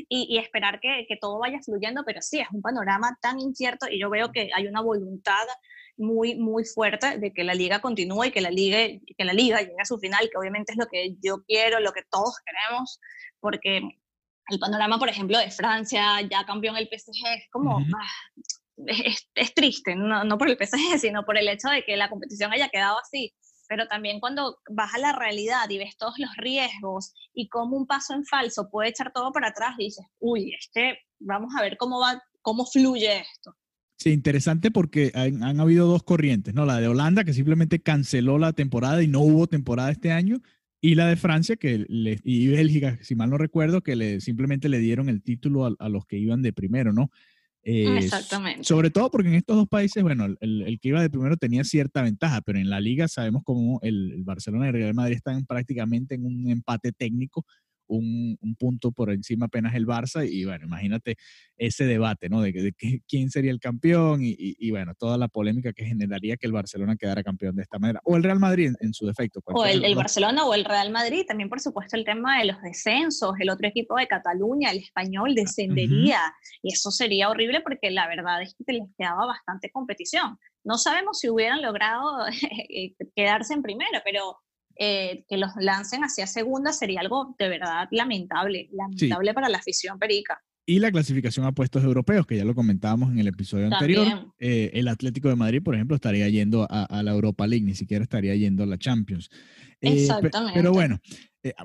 y, 0.08 0.38
esperar 0.38 0.80
que, 0.80 1.06
que, 1.08 1.18
todo 1.18 1.40
vaya 1.40 1.60
fluyendo, 1.60 2.04
pero 2.06 2.22
sí, 2.22 2.40
es 2.40 2.48
un 2.52 2.62
panorama 2.62 3.18
tan 3.20 3.40
incierto 3.40 3.88
y 3.90 4.00
yo 4.00 4.12
veo 4.12 4.32
que 4.32 4.52
hay 4.56 4.68
una 4.68 4.82
voluntad 4.82 5.48
muy, 6.02 6.36
muy 6.36 6.66
fuerte 6.66 7.18
de 7.18 7.32
que 7.34 7.44
la 7.44 7.54
liga 7.54 7.80
continúe 7.82 8.26
y 8.26 8.32
que 8.32 8.42
la 8.42 8.52
liga, 8.52 8.78
que 9.18 9.26
la 9.26 9.34
liga 9.34 9.62
llegue 9.62 9.82
a 9.82 9.86
su 9.86 9.98
final, 10.00 10.30
que 10.30 10.38
obviamente 10.38 10.74
es 10.74 10.78
lo 10.78 10.88
que 10.88 11.16
yo 11.22 11.44
quiero, 11.46 11.80
lo 11.80 11.94
que 11.94 12.04
todos 12.10 12.36
queremos, 12.46 13.00
porque 13.40 13.82
el 14.48 14.60
panorama, 14.60 15.00
por 15.00 15.10
ejemplo, 15.10 15.38
de 15.38 15.52
Francia, 15.52 16.22
ya 16.22 16.46
campeón 16.46 16.76
el 16.76 16.88
PSG, 16.88 17.26
es 17.38 17.50
como, 17.52 17.78
ah, 17.78 18.32
es, 19.36 19.54
triste, 19.54 19.96
no, 19.96 20.24
no 20.24 20.38
por 20.38 20.50
el 20.50 20.58
PSG, 20.58 21.00
sino 21.00 21.24
por 21.24 21.38
el 21.38 21.48
hecho 21.48 21.70
de 21.70 21.84
que 21.84 21.96
la 21.96 22.10
competición 22.10 22.52
haya 22.52 22.70
quedado 22.70 22.98
así 23.00 23.34
pero 23.72 23.88
también 23.88 24.20
cuando 24.20 24.60
vas 24.70 24.94
a 24.96 24.98
la 24.98 25.14
realidad 25.14 25.70
y 25.70 25.78
ves 25.78 25.96
todos 25.96 26.16
los 26.18 26.30
riesgos 26.36 27.14
y 27.34 27.48
cómo 27.48 27.78
un 27.78 27.88
paso 27.88 28.14
en 28.14 28.26
falso 28.26 28.70
puede 28.70 28.90
echar 28.90 29.14
todo 29.14 29.32
para 29.32 29.48
atrás, 29.48 29.78
dices, 29.78 30.06
uy, 30.20 30.54
este, 30.60 31.00
vamos 31.20 31.54
a 31.58 31.62
ver 31.62 31.78
cómo 31.78 32.02
va, 32.02 32.22
cómo 32.42 32.66
fluye 32.66 33.20
esto. 33.20 33.56
Sí, 34.02 34.10
interesante 34.10 34.72
porque 34.72 35.12
han, 35.14 35.44
han, 35.44 35.60
habido 35.60 35.86
dos 35.86 36.02
corrientes, 36.02 36.56
¿no? 36.56 36.66
La 36.66 36.82
de 36.82 36.88
Holanda, 36.88 37.24
que 37.24 37.36
simplemente 37.36 37.84
canceló 37.84 38.40
la 38.40 38.52
temporada 38.52 39.04
y 39.04 39.08
no 39.08 39.20
hubo 39.20 39.46
temporada 39.46 39.92
este 39.92 40.12
año, 40.12 40.42
y 40.82 40.96
la 40.96 41.06
de 41.06 41.18
Francia 41.18 41.56
que 41.56 41.86
le, 41.88 42.20
y 42.24 42.48
Bélgica, 42.48 42.98
si 43.04 43.14
mal 43.14 43.30
no 43.30 43.38
recuerdo, 43.38 43.82
que 43.82 43.96
le, 43.96 44.20
simplemente 44.20 44.70
le 44.70 44.80
dieron 44.80 45.08
el 45.08 45.22
título 45.22 45.76
a, 45.78 45.90
los 45.90 46.08
que 46.08 46.18
iban 46.18 46.42
de 46.42 46.52
primero, 46.52 46.94
¿no? 46.94 47.12
Eh, 47.62 48.00
Exactamente. 48.00 48.64
Sobre 48.64 48.90
todo 48.90 49.12
porque 49.12 49.30
en 49.30 49.36
estos 49.36 49.56
dos 49.56 49.68
países, 49.68 50.02
bueno, 50.02 50.26
el, 50.26 50.64
el, 50.64 50.80
que 50.80 50.90
iba 50.90 51.00
de 51.04 51.12
primero 51.12 51.38
tenía 51.38 51.64
cierta 51.64 52.02
ventaja, 52.02 52.42
pero 52.42 52.58
en 52.58 52.72
la 52.72 52.80
liga 52.80 53.08
sabemos 53.08 53.44
cómo 53.46 53.80
el, 53.84 54.14
el 54.14 54.24
Barcelona 54.24 54.66
y 54.66 54.70
el 54.70 54.74
Real 54.74 54.96
Madrid 54.96 55.18
están 55.18 55.46
prácticamente 55.46 56.16
en 56.16 56.26
un 56.26 56.50
empate 56.50 56.92
técnico 56.92 57.46
un, 57.98 58.56
punto 58.58 58.92
por 58.92 59.12
encima 59.12 59.48
apenas 59.48 59.76
el 59.76 59.86
Barça 59.86 60.28
y 60.28 60.46
bueno, 60.46 60.66
imagínate 60.66 61.18
ese 61.58 61.86
debate, 61.86 62.30
¿no? 62.30 62.42
De, 62.42 62.74
quién 63.08 63.30
sería 63.30 63.52
el 63.52 63.60
campeón 63.60 64.20
y, 64.22 64.72
bueno, 64.72 64.94
toda 64.96 65.18
la 65.18 65.28
polémica 65.28 65.74
que 65.74 65.86
generaría 65.86 66.38
que 66.38 66.48
el 66.48 66.54
Barcelona 66.54 66.96
quedara 66.96 67.24
campeón 67.24 67.56
de 67.56 67.64
esta 67.64 67.80
manera. 67.80 68.02
O 68.04 68.16
el 68.18 68.24
Real 68.24 68.40
Madrid 68.40 68.74
en, 68.80 68.94
su 68.94 69.06
defecto. 69.06 69.42
O 69.46 69.66
el, 69.66 69.96
Barcelona 69.96 70.46
o 70.46 70.54
el 70.54 70.66
Real 70.66 70.92
Madrid, 70.92 71.24
también 71.28 71.50
por 71.50 71.60
supuesto 71.60 71.96
el 71.96 72.06
tema 72.06 72.40
de 72.40 72.46
los 72.46 72.62
descensos, 72.62 73.34
el 73.40 73.50
otro 73.50 73.68
equipo 73.68 73.96
de 73.96 74.08
Cataluña, 74.08 74.72
el 74.72 74.80
español, 74.80 75.36
descendería 75.36 76.20
y 76.62 76.74
eso 76.74 76.92
sería 76.92 77.30
horrible 77.30 77.62
porque 77.62 77.92
la 77.92 78.08
verdad 78.08 78.42
es 78.42 78.56
que 78.66 78.74
les 78.74 78.88
quedaba 78.98 79.26
bastante 79.26 79.70
competición. 79.72 80.38
No 80.64 80.78
sabemos 80.78 81.20
si 81.20 81.30
hubieran 81.30 81.62
logrado 81.62 82.26
eh, 82.70 82.96
quedarse 83.16 83.54
en 83.54 83.62
primera, 83.62 84.02
pero 84.04 84.38
eh, 84.76 85.26
que 85.28 85.38
los 85.38 85.52
lancen 85.58 86.04
hacia 86.04 86.28
segunda 86.28 86.74
sería 86.74 87.02
algo 87.02 87.36
de 87.38 87.50
verdad 87.50 87.88
lamentable, 87.92 88.70
lamentable 88.72 89.34
para 89.34 89.50
la 89.50 89.58
afición 89.58 90.00
perica. 90.00 90.42
Y 90.66 90.80
la 90.80 90.92
clasificación 90.92 91.46
a 91.46 91.52
puestos 91.52 91.84
europeos, 91.84 92.28
que 92.28 92.38
ya 92.38 92.46
lo 92.46 92.54
comentábamos 92.54 93.12
en 93.12 93.20
el 93.20 93.28
episodio 93.28 93.66
anterior. 93.66 94.32
Eh, 94.40 94.70
el 94.74 94.88
Atlético 94.88 95.28
de 95.28 95.36
Madrid, 95.36 95.62
por 95.64 95.74
ejemplo, 95.74 95.96
estaría 95.96 96.30
yendo 96.30 96.68
a, 96.70 97.02
la 97.04 97.12
Europa 97.12 97.48
League, 97.48 97.66
ni 97.66 97.74
siquiera 97.74 98.04
estaría 98.04 98.36
yendo 98.36 98.64
a 98.64 98.68
la 98.68 98.78
Champions. 98.78 99.30
Eh, 99.82 100.04
Exactamente. 100.04 100.54
Pero 100.58 100.72
bueno, 100.72 101.00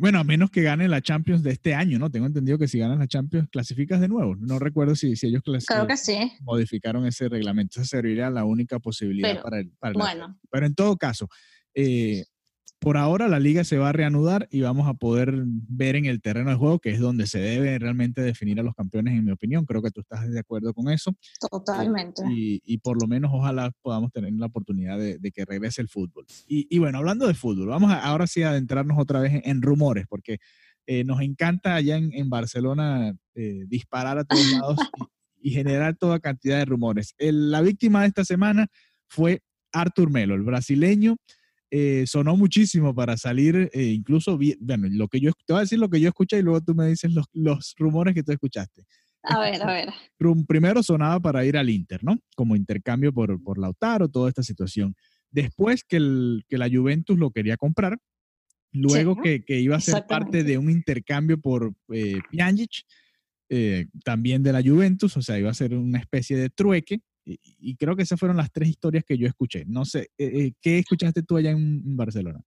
bueno, 0.01 0.19
a 0.19 0.25
menos 0.25 0.51
que 0.51 0.62
gane 0.62 0.88
la 0.88 1.03
Champions 1.03 1.42
de 1.42 1.53
este 1.53 1.75
año, 1.75 1.99
¿no? 1.99 2.11
Tengo 2.11 2.27
entendido 2.27 2.59
que 2.59 2.69
si 2.69 2.79
ganan 2.79 2.99
la 2.99 3.07
Champions, 3.07 3.49
clasificas 3.51 4.01
de 4.01 4.09
nuevo. 4.09 4.35
No 4.37 4.59
recuerdo 4.59 4.97
si, 4.97 5.16
si 5.16 5.27
ellos 5.27 5.42
Creo 5.45 5.87
que 5.87 5.97
sí. 5.97 6.33
modificaron 6.40 7.07
ese 7.07 7.29
reglamento. 7.29 7.81
Esa 7.81 7.99
sería 7.99 8.31
la 8.31 8.45
única 8.45 8.79
posibilidad 8.79 9.42
para 9.42 9.61
el. 9.61 9.71
Para 9.79 9.92
bueno. 9.92 10.38
Pero 10.51 10.66
en 10.66 10.75
todo 10.75 10.97
caso, 10.97 11.29
eh, 11.75 12.25
por 12.79 12.97
ahora 12.97 13.29
la 13.29 13.41
liga 13.41 13.65
se 13.65 13.79
va 13.79 13.89
a 13.89 13.93
reanudar 13.93 14.49
y 14.51 14.61
vamos 14.61 14.87
a 14.87 14.95
poder 14.95 15.35
ver 15.47 15.97
en 15.97 16.05
el 16.05 16.21
terreno 16.21 16.51
de 16.51 16.57
juego, 16.57 16.79
que 16.79 16.91
es 16.91 17.01
donde 17.01 17.27
se 17.27 17.39
debe 17.39 17.79
realmente 17.79 18.21
definir 18.21 18.61
a 18.61 18.62
los 18.62 18.75
campeones, 18.75 19.15
en 19.15 19.25
mi 19.25 19.33
opinión. 19.33 19.65
Creo 19.65 19.83
que 19.83 19.91
tú 19.91 20.03
estás 20.03 20.31
de 20.31 20.39
acuerdo 20.39 20.75
con 20.75 20.91
eso. 20.91 21.15
Totalmente. 21.51 22.23
Y, 22.29 22.79
por 22.79 23.01
lo 23.01 23.09
menos 23.09 23.31
ojalá 23.33 23.73
podamos 23.83 24.12
tener 24.12 24.33
la 24.35 24.47
oportunidad 24.47 24.99
de, 24.99 25.33
que 25.33 25.45
regrese 25.45 25.81
el 25.83 25.89
fútbol. 25.89 26.27
Y, 26.47 26.79
bueno, 26.79 26.99
hablando 26.99 27.27
de 27.27 27.35
fútbol, 27.35 27.69
vamos 27.69 27.91
ahora 27.93 28.27
sí 28.27 28.43
a 28.43 28.51
adentrarnos 28.51 28.99
otra 28.99 29.21
vez 29.21 29.41
en, 29.45 29.62
rumores, 29.62 30.07
porque 30.09 30.39
eh, 30.87 31.03
nos 31.03 31.21
encanta 31.23 31.75
allá 31.75 31.97
en, 31.97 32.31
Barcelona 32.31 33.17
eh, 33.35 33.65
disparar 33.67 34.19
a 34.19 34.25
todos 34.25 34.45
lados 34.53 34.79
y, 35.41 35.51
generar 35.51 35.97
toda 35.97 36.21
cantidad 36.21 36.59
de 36.59 36.67
rumores. 36.67 37.15
la 37.19 37.62
víctima 37.62 38.03
de 38.03 38.09
esta 38.09 38.25
semana 38.25 38.69
fue 39.09 39.43
Artur 39.73 40.11
Melo, 40.11 40.35
el 40.35 40.43
brasileño 40.43 41.17
eh, 41.70 42.05
sonó 42.07 42.37
muchísimo 42.37 42.94
para 42.94 43.16
salir, 43.16 43.70
eh, 43.72 43.85
incluso, 43.85 44.38
bueno, 44.61 44.88
lo 44.90 45.09
que 45.09 45.20
yo, 45.20 45.33
te 45.46 45.52
voy 45.52 45.59
a 45.59 45.61
decir 45.62 45.79
lo 45.79 45.88
que 45.88 46.00
yo 46.00 46.09
escuché 46.09 46.38
y 46.38 46.42
luego 46.42 46.61
tú 46.61 46.74
me 46.74 46.87
dices 46.87 47.12
los, 47.12 47.26
los 47.33 47.74
rumores 47.79 48.14
que 48.14 48.22
tú 48.22 48.33
escuchaste. 48.33 48.85
A 49.22 49.40
ver, 49.40 49.62
a 49.62 49.66
ver. 49.66 49.88
Primero 50.46 50.83
sonaba 50.83 51.18
para 51.18 51.44
ir 51.44 51.57
al 51.57 51.68
Inter, 51.68 52.05
¿no? 52.05 52.18
Como 52.37 52.55
intercambio 52.55 53.12
por, 53.12 53.42
por 53.42 53.59
Lautaro, 53.59 54.09
toda 54.09 54.29
esta 54.29 54.42
situación. 54.42 54.94
Después 55.31 55.83
que, 55.83 55.96
el, 55.96 56.44
que 56.48 56.59
la 56.59 56.68
Juventus 56.70 57.18
lo 57.18 57.31
quería 57.31 57.57
comprar, 57.57 57.98
luego 58.72 59.16
que, 59.16 59.44
que, 59.44 59.59
iba 59.61 59.76
a 59.76 59.81
ser 59.81 60.07
parte 60.07 60.44
de 60.44 60.59
un 60.59 60.70
intercambio 60.70 61.40
por 61.40 61.74
eh, 61.92 62.20
Pjanic, 62.31 62.85
eh, 63.48 63.87
también 64.05 64.42
de 64.42 64.52
la 64.52 64.62
Juventus, 64.62 65.16
o 65.16 65.22
sea, 65.22 65.38
iba 65.38 65.50
a 65.50 65.55
ser 65.55 65.74
una 65.74 65.98
especie 65.98 66.37
de 66.37 66.50
trueque, 66.50 67.00
y, 67.27 67.77
creo 67.77 67.97
que 67.97 68.05
esas 68.05 68.19
fueron 68.19 68.37
las 68.37 68.53
tres 68.53 68.69
historias 68.69 69.05
que 69.05 69.19
yo 69.19 69.27
escuché. 69.27 69.65
No 69.67 69.85
sé, 69.85 70.11
eh, 70.17 70.31
eh, 70.33 70.53
¿qué 70.61 70.79
escuchaste 70.79 71.23
tú 71.23 71.37
allá 71.37 71.51
en, 71.51 71.97
Barcelona? 71.97 72.41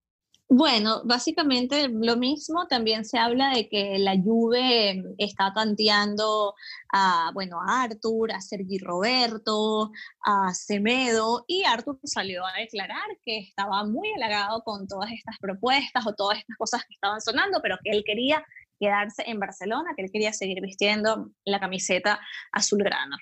Bueno, 0.51 1.03
básicamente 1.05 1.89
lo 1.89 2.17
mismo, 2.17 2.65
también 2.67 3.05
se 3.05 3.19
habla 3.19 3.53
de 3.53 3.69
que 3.69 3.99
la 3.99 4.17
Juve 4.17 5.03
está 5.19 5.53
tanteando 5.53 6.55
a, 6.91 7.29
bueno, 7.35 7.59
a 7.61 7.83
Arthur, 7.83 8.31
a 8.31 8.41
Sergi 8.41 8.79
Roberto, 8.79 9.91
a 10.25 10.51
Semedo, 10.55 11.43
y 11.45 11.65
Arthur 11.65 11.99
salió 12.03 12.43
a 12.47 12.59
declarar 12.59 13.05
que 13.23 13.37
estaba 13.37 13.85
muy 13.85 14.09
halagado 14.13 14.63
con 14.63 14.87
todas 14.87 15.11
estas 15.11 15.37
propuestas 15.39 16.07
o 16.07 16.15
todas 16.15 16.39
estas 16.39 16.57
cosas 16.57 16.81
que 16.87 16.95
estaban 16.95 17.21
sonando, 17.21 17.59
pero 17.61 17.77
que 17.83 17.91
él 17.91 18.03
quería 18.03 18.43
quedarse 18.79 19.23
en 19.27 19.39
Barcelona, 19.39 19.91
que 19.95 20.05
él 20.05 20.11
quería 20.11 20.33
seguir 20.33 20.61
vistiendo 20.61 21.29
la 21.45 21.59
camiseta 21.59 22.19
azulgrana. 22.51 23.17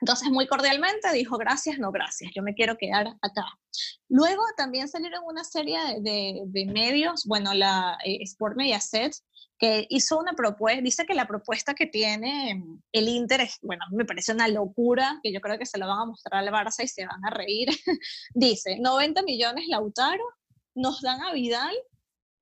Entonces, 0.00 0.28
muy 0.30 0.46
cordialmente 0.46 1.10
dijo, 1.12 1.38
gracias, 1.38 1.78
no 1.78 1.90
gracias, 1.90 2.30
yo 2.34 2.42
me 2.42 2.54
quiero 2.54 2.76
quedar 2.76 3.08
acá. 3.22 3.46
Luego 4.08 4.42
también 4.56 4.88
salieron 4.88 5.22
una 5.24 5.42
serie 5.42 5.78
de, 6.00 6.66
medios, 6.66 7.24
bueno, 7.24 7.54
la 7.54 7.98
eh, 8.04 8.18
Sport 8.22 8.56
Mediaset, 8.56 9.14
que 9.58 9.86
hizo 9.88 10.18
una 10.18 10.34
propuesta, 10.34 10.82
dice 10.82 11.06
que 11.06 11.14
la 11.14 11.26
propuesta 11.26 11.74
que 11.74 11.86
tiene 11.86 12.62
el 12.92 13.08
Inter 13.08 13.40
es, 13.40 13.58
bueno, 13.62 13.84
me 13.90 14.04
parece 14.04 14.32
una 14.32 14.48
locura, 14.48 15.18
que 15.22 15.32
yo 15.32 15.40
creo 15.40 15.58
que 15.58 15.64
se 15.64 15.78
lo 15.78 15.86
van 15.86 16.00
a 16.00 16.06
mostrar 16.06 16.42
al 16.42 16.52
Barça 16.52 16.84
y 16.84 16.88
se 16.88 17.06
van 17.06 17.24
a 17.24 17.30
reír. 17.30 17.68
dice, 18.34 18.76
90 18.78 19.22
millones 19.22 19.66
Lautaro, 19.68 20.24
nos 20.74 21.00
dan 21.00 21.22
a 21.22 21.32
Vidal 21.32 21.74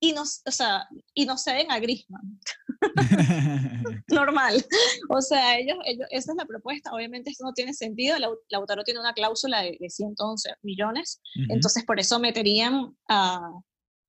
y 0.04 0.12
nos, 0.12 0.42
o 0.44 0.50
sea, 0.50 0.86
y 1.14 1.24
nos 1.24 1.42
ceden 1.44 1.70
a 1.70 1.78
Griezmann. 1.78 2.38
Normal. 4.08 4.62
O 5.08 5.22
sea, 5.22 5.58
ellos, 5.58 5.78
ellos, 5.86 6.06
esa 6.10 6.32
es 6.32 6.36
la 6.36 6.44
propuesta. 6.44 6.92
Obviamente 6.92 7.30
esto 7.30 7.44
no 7.44 7.54
tiene 7.54 7.72
sentido. 7.72 8.16
Lautaro 8.50 8.84
tiene 8.84 9.00
una 9.00 9.14
cláusula 9.14 9.62
de, 9.62 9.78
111 9.88 10.56
millones, 10.62 11.22
entonces 11.48 11.84
por 11.84 11.98
eso 12.00 12.18
meterían 12.18 12.94
a, 13.08 13.50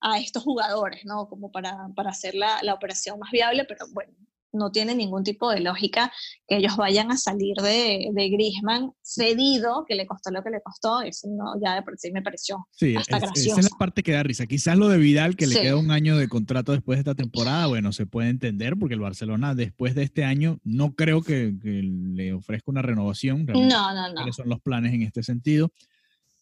a, 0.02 0.20
estos 0.20 0.44
jugadores, 0.44 1.06
¿no? 1.06 1.30
Como 1.30 1.50
para, 1.50 1.88
para 1.96 2.10
hacer 2.10 2.36
la, 2.36 2.62
la 2.62 2.74
operación 2.74 3.18
más 3.20 3.32
viable, 3.32 3.64
pero 3.64 3.86
bueno, 3.94 4.14
no 4.56 4.72
tiene 4.72 4.96
ningún 4.96 5.24
tipo 5.24 5.50
de 5.52 5.60
lógica 5.60 6.12
que 6.48 6.58
ellos 6.58 6.78
vayan 6.78 7.12
a 7.12 7.18
salir 7.18 7.56
de, 7.58 8.10
de 8.12 8.30
Griezmann 8.30 8.92
cedido, 9.02 9.86
que 9.88 9.96
le 9.96 10.06
costó 10.06 10.32
lo 10.32 10.44
que 10.44 10.50
le 10.50 10.62
costó, 10.62 11.02
eso 11.02 11.28
no, 11.30 11.54
ya 11.64 11.76
de 11.76 11.82
por 11.82 11.98
sí 11.98 12.12
me 12.12 12.22
pareció 12.22 12.68
sí, 12.72 12.96
hasta 12.96 13.20
gracioso. 13.20 13.60
Esa 13.60 13.68
es 13.68 13.72
la 13.72 13.78
parte 13.78 14.04
que 14.04 14.14
da 14.14 14.24
risa. 14.24 14.46
Quizás 14.46 14.78
lo 14.78 14.90
de 14.90 14.98
Vidal, 14.98 15.36
que 15.36 15.48
le 15.48 15.60
queda 15.60 15.76
un 15.76 15.92
año 15.92 16.18
de 16.18 16.28
contrato 16.28 16.72
después 16.72 16.98
de 16.98 17.02
esta 17.02 17.16
temporada, 17.16 17.68
bueno, 17.68 17.92
se 17.92 18.06
puede 18.06 18.30
entender, 18.30 18.76
porque 18.78 18.96
el 18.96 19.00
Barcelona 19.00 19.56
después 19.56 19.96
de 19.96 20.04
este 20.04 20.24
año 20.24 20.60
no 20.64 20.96
creo 20.96 21.22
que, 21.22 21.54
le 21.66 22.34
ofrezca 22.34 22.72
una 22.72 22.82
renovación. 22.82 23.46
No, 23.46 23.54
no, 23.54 24.08
no. 24.08 24.14
¿Cuáles 24.14 24.36
son 24.36 24.50
los 24.50 24.62
planes 24.62 24.94
en 24.94 25.02
este 25.02 25.24
sentido? 25.24 25.72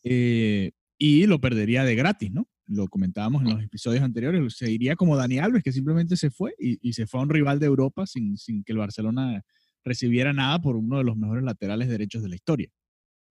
Eh, 0.04 0.72
y 0.98 1.26
lo 1.26 1.40
perdería 1.40 1.84
de 1.84 1.96
gratis, 1.96 2.32
¿no? 2.32 2.48
Lo 2.68 2.88
comentábamos 2.88 3.42
en 3.44 3.50
los 3.50 3.64
episodios 3.64 4.04
anteriores, 4.04 4.56
se 4.56 4.72
iría 4.72 4.96
como 4.96 5.18
Dani 5.18 5.40
Alves, 5.40 5.64
que 5.64 5.72
simplemente 5.72 6.16
se 6.18 6.30
fue 6.30 6.56
y, 6.58 6.94
se 6.94 7.08
fue 7.08 7.20
a 7.20 7.24
un 7.24 7.30
rival 7.30 7.60
de 7.60 7.66
Europa 7.66 8.06
sin, 8.06 8.38
sin, 8.38 8.64
que 8.64 8.72
el 8.72 8.78
Barcelona 8.78 9.44
recibiera 9.84 10.34
nada 10.34 10.62
por 10.62 10.76
uno 10.76 10.98
de 10.98 11.04
los 11.04 11.18
mejores 11.18 11.44
laterales 11.44 11.90
derechos 11.90 12.24
de 12.24 12.30
la 12.30 12.36
historia. 12.36 12.70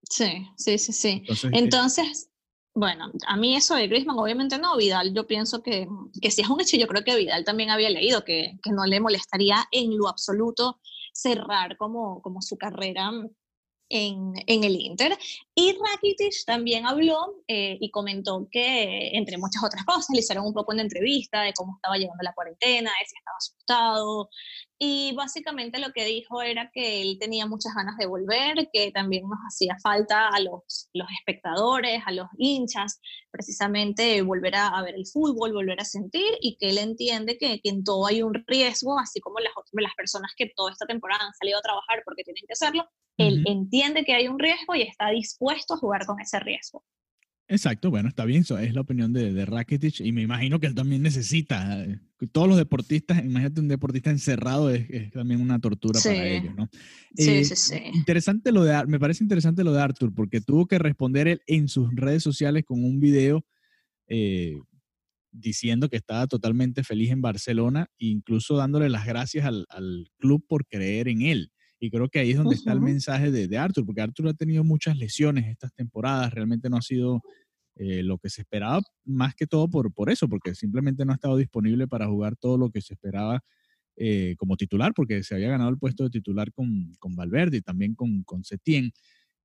Sí, 0.03 0.47
sí, 0.57 0.79
sí, 0.79 0.93
sí. 0.93 1.25
Entonces, 1.53 2.29
bueno, 2.75 3.11
a 3.27 3.37
mí 3.37 3.57
eso 3.57 3.75
de 3.75 3.87
Griezmann 3.87 4.19
obviamente 4.19 4.59
no, 4.59 4.77
Vidal 4.77 5.15
yo 5.15 5.27
pienso 5.27 5.63
que, 5.63 5.87
que 6.21 6.31
si 6.31 6.43
es 6.43 6.49
un 6.49 6.61
hecho, 6.61 6.77
yo 6.77 6.87
creo 6.87 7.05
que 7.05 7.17
Vidal 7.17 7.45
también 7.45 7.71
había 7.71 7.91
leído 7.91 8.25
que, 8.25 8.59
que 8.63 8.73
no 8.73 8.85
le 8.87 9.01
molestaría 9.01 9.65
en 9.71 9.97
lo 9.97 10.09
absoluto 10.09 10.81
cerrar 11.13 11.77
como, 11.77 12.21
como 12.23 12.41
su 12.41 12.57
carrera 12.57 13.11
en, 13.93 14.65
el 14.65 14.81
Inter. 14.81 15.17
Y 15.55 15.77
Rakitic 15.79 16.45
también 16.47 16.87
habló 16.87 17.43
eh, 17.47 17.77
y 17.81 17.91
comentó 17.91 18.49
que, 18.51 19.11
entre 19.13 19.39
muchas 19.39 19.63
otras 19.63 19.85
cosas, 19.85 20.09
le 20.13 20.21
hicieron 20.21 20.47
un 20.47 20.55
poco 20.55 20.73
una 20.73 20.83
entrevista 20.83 21.43
de 21.43 21.53
cómo 21.53 21.77
estaba 21.77 21.97
llegando 21.97 22.23
la 22.23 22.33
cuarentena, 22.33 22.91
de 22.91 23.07
si 23.07 23.15
estaba 23.17 23.37
asustado, 23.37 24.31
y 24.85 25.15
básicamente 25.15 25.79
lo 25.79 25.93
que 25.93 26.05
dijo 26.05 26.43
era 26.43 26.69
que 26.73 27.03
él 27.03 27.17
tenía 27.21 27.47
muchas 27.47 27.73
ganas 27.73 27.97
de 27.99 28.07
volver, 28.07 28.69
que 28.73 28.91
también 28.91 29.23
nos 29.29 29.39
hacía 29.47 29.77
falta 29.81 30.27
a 30.27 30.41
los, 30.41 30.91
los 30.93 31.07
espectadores, 31.21 32.03
a 32.05 32.11
los 32.11 32.27
hinchas, 32.37 33.01
precisamente 33.31 34.23
volver 34.23 34.57
a, 34.57 34.83
ver 34.83 34.97
el 34.97 35.07
fútbol, 35.07 35.53
volver 35.53 35.81
a 35.81 35.85
sentir, 35.85 36.33
y 36.41 36.57
que 36.57 36.71
él 36.71 36.79
entiende 36.79 37.39
que, 37.39 37.61
en 37.63 37.85
todo 37.85 38.09
hay 38.09 38.25
un 38.25 38.35
riesgo, 38.45 38.99
así 38.99 39.21
como 39.21 39.39
las, 39.39 39.53
las 39.71 39.95
personas 39.95 40.33
que 40.37 40.51
toda 40.57 40.73
esta 40.73 40.87
temporada 40.87 41.27
han 41.27 41.35
salido 41.35 41.61
a 41.61 41.63
trabajar 41.63 42.03
porque 42.05 42.25
tienen 42.25 42.43
que 42.45 42.55
hacerlo, 42.55 42.85
él 43.19 43.45
entiende 43.47 44.03
que 44.05 44.15
hay 44.15 44.27
un 44.27 44.41
riesgo 44.41 44.75
y 44.75 44.83
está 44.83 45.11
dispuesto 45.11 45.75
a 45.75 45.77
jugar 45.77 46.07
con 46.07 46.21
ese 46.21 46.41
riesgo. 46.41 46.83
Exacto, 47.53 47.91
bueno, 47.91 48.09
está 48.09 48.25
bien, 48.25 48.41
eso 48.41 48.59
es 48.59 48.73
la 48.73 48.81
opinión 48.81 49.13
de, 49.13 49.31
de 49.31 49.45
Rakitic 49.45 50.01
y 50.01 50.11
me 50.11 50.23
imagino 50.23 50.59
que 50.59 50.67
él 50.67 50.75
también 50.75 51.03
necesita, 51.03 51.85
eh, 51.85 52.01
todos 52.33 52.49
los 52.49 52.57
deportistas, 52.57 53.23
imagínate 53.23 53.61
un 53.61 53.69
deportista 53.69 54.09
encerrado 54.09 54.71
es, 54.71 55.11
también 55.13 55.39
una 55.39 55.59
tortura 55.59 56.01
para 56.03 56.27
ellos, 56.27 56.55
¿no? 56.57 56.71
Sí, 57.15 57.29
eh, 57.29 57.45
sí, 57.45 57.55
sí. 57.55 57.77
Interesante 57.93 58.53
lo 58.53 58.65
de, 58.65 58.87
me 58.87 58.99
parece 58.99 59.23
interesante 59.23 59.65
lo 59.65 59.75
de 59.75 59.83
Arthur 59.83 60.15
porque 60.15 60.41
tuvo 60.41 60.67
que 60.67 60.79
responder 60.79 61.29
él 61.29 61.43
en 61.47 61.69
sus 61.69 61.95
redes 61.95 62.23
sociales 62.23 62.65
con 62.65 62.83
un 62.83 63.01
video 63.01 63.45
eh, 64.09 64.57
diciendo 65.31 65.91
que 65.91 65.99
estaba 65.99 66.27
totalmente 66.27 66.83
feliz 66.85 67.11
en 67.11 67.21
Barcelona 67.21 67.87
e 67.99 68.07
incluso 68.07 68.57
dándole 68.57 68.89
las 68.89 69.05
gracias 69.05 69.45
al, 69.45 69.67
al, 69.69 70.11
club 70.17 70.43
por 70.49 70.67
creer 70.67 71.09
en 71.09 71.21
él. 71.21 71.53
Y 71.79 71.91
creo 71.91 72.09
que 72.09 72.21
ahí 72.21 72.31
es 72.31 72.37
donde 72.37 72.55
está 72.55 72.73
el 72.73 72.81
mensaje 72.81 73.31
de, 73.31 73.49
de, 73.49 73.59
Arthur, 73.59 73.85
porque 73.85 74.01
Arthur 74.01 74.29
ha 74.29 74.35
tenido 74.35 74.63
muchas 74.63 74.97
lesiones 74.97 75.49
estas 75.49 75.75
temporadas, 75.75 76.33
realmente 76.33 76.71
no 76.71 76.77
ha 76.77 76.83
sido 76.83 77.23
eh, 77.77 78.03
lo 78.03 78.19
que 78.19 78.29
se 78.29 78.43
esperaba, 78.43 78.83
más 79.05 79.35
que 79.35 79.47
todo 79.47 79.69
por, 79.69 79.93
por 79.93 80.11
eso, 80.11 80.29
porque 80.29 80.55
simplemente 80.55 81.05
no 81.05 81.13
ha 81.13 81.15
estado 81.15 81.37
disponible 81.37 81.89
para 81.89 82.07
jugar 82.07 82.37
todo 82.37 82.59
lo 82.59 82.71
que 82.71 82.81
se 82.81 82.95
esperaba 82.95 83.43
eh, 83.97 84.35
como 84.39 84.57
titular, 84.57 84.93
porque 84.95 85.23
se 85.23 85.35
había 85.35 85.51
ganado 85.51 85.71
el 85.71 85.79
puesto 85.79 86.05
de 86.05 86.11
titular 86.11 86.53
con, 86.53 86.95
con 86.99 87.15
Valverde 87.15 87.59
y 87.59 87.63
también 87.63 87.95
con, 87.95 88.23
con 88.25 88.45
Setién. 88.45 88.93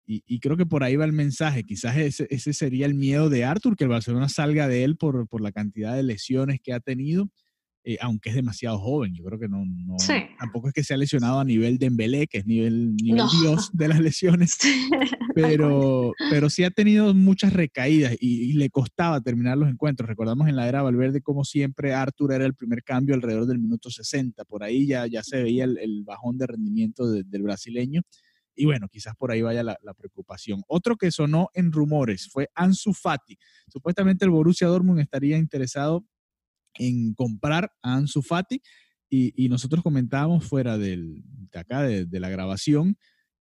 Y, 0.06 0.24
y, 0.26 0.40
creo 0.40 0.56
que 0.56 0.66
por 0.66 0.84
ahí 0.84 0.96
va 0.96 1.04
el 1.04 1.12
mensaje. 1.12 1.63
Quizás 1.63 1.98
ese, 1.98 2.28
ese, 2.30 2.54
sería 2.54 2.86
el 2.86 2.94
miedo 2.96 3.30
de 3.30 3.44
Arthur, 3.44 3.76
que 3.76 3.84
el 3.84 3.90
Barcelona 3.90 4.30
salga 4.30 4.70
de 4.70 4.86
él 4.86 4.96
por, 4.96 5.28
por 5.28 5.42
la 5.42 5.52
cantidad 5.52 5.96
de 5.96 6.04
lesiones 6.04 6.62
que 6.62 6.72
ha 6.72 6.80
tenido 6.80 7.30
eh, 7.89 7.97
aunque 8.02 8.28
es 8.28 8.36
demasiado 8.36 8.78
joven. 8.80 9.15
Yo 9.15 9.23
creo 9.23 9.39
que 9.39 9.47
no, 9.47 9.63
no 9.65 9.95
tampoco 10.38 10.67
es 10.67 10.73
que 10.73 10.84
se 10.84 10.93
ha 10.93 10.97
lesionado 10.97 11.39
a 11.39 11.45
nivel 11.45 11.78
de 11.78 11.86
Embelé, 11.86 12.28
que 12.28 12.39
es 12.39 12.45
nivel, 12.45 12.97
nivel 12.97 13.23
dios 13.41 13.69
de 13.71 13.88
las 13.88 14.02
lesiones, 14.02 14.58
pero, 15.34 16.12
pero 16.30 16.50
sí 16.50 16.65
ha 16.65 16.69
tenido 16.69 17.13
muchas 17.13 17.54
recaídas 17.54 18.17
y, 18.19 18.52
le 18.58 18.69
costaba 18.69 19.21
terminar 19.21 19.58
los 19.58 19.69
encuentros. 19.69 20.10
Recordamos 20.10 20.50
en 20.50 20.58
la 20.58 20.67
era 20.67 20.82
Valverde 20.82 21.21
como 21.21 21.45
siempre 21.45 21.93
Arthur 21.93 22.34
era 22.34 22.45
el 22.45 22.56
primer 22.56 22.84
cambio 22.84 23.15
alrededor 23.15 23.45
del 23.45 23.60
minuto 23.60 23.89
60, 23.89 24.43
por 24.43 24.63
ahí 24.63 24.86
ya, 24.86 25.08
ya 25.08 25.23
se 25.23 25.41
veía 25.41 25.63
el, 25.63 26.04
bajón 26.04 26.38
de 26.38 26.47
rendimiento 26.47 27.10
del 27.10 27.41
brasileño. 27.41 28.02
Y 28.54 28.65
bueno, 28.65 28.89
quizás 28.89 29.15
por 29.15 29.32
ahí 29.32 29.41
vaya 29.41 29.63
la, 29.63 29.78
la, 29.82 29.93
preocupación. 29.93 30.62
Otro 30.67 30.97
que 30.97 31.10
sonó 31.10 31.47
en 31.54 31.71
rumores 31.71 32.28
fue 32.30 32.50
Ansu 32.54 32.91
Fati. 32.91 33.38
Supuestamente 33.69 34.26
el 34.26 34.32
Borussia 34.32 34.67
Dortmund 34.67 35.00
estaría 35.00 35.38
interesado 35.38 36.04
en 36.80 37.13
comprar 37.13 37.72
a 37.82 37.96
Ansu 37.96 38.22
Fati 38.22 38.62
y, 39.10 39.48
nosotros 39.50 39.84
comentábamos 39.84 40.46
fuera 40.46 40.78
de 40.78 41.24
acá, 41.54 41.84
de, 41.84 42.20
la 42.20 42.30
grabación, 42.30 42.98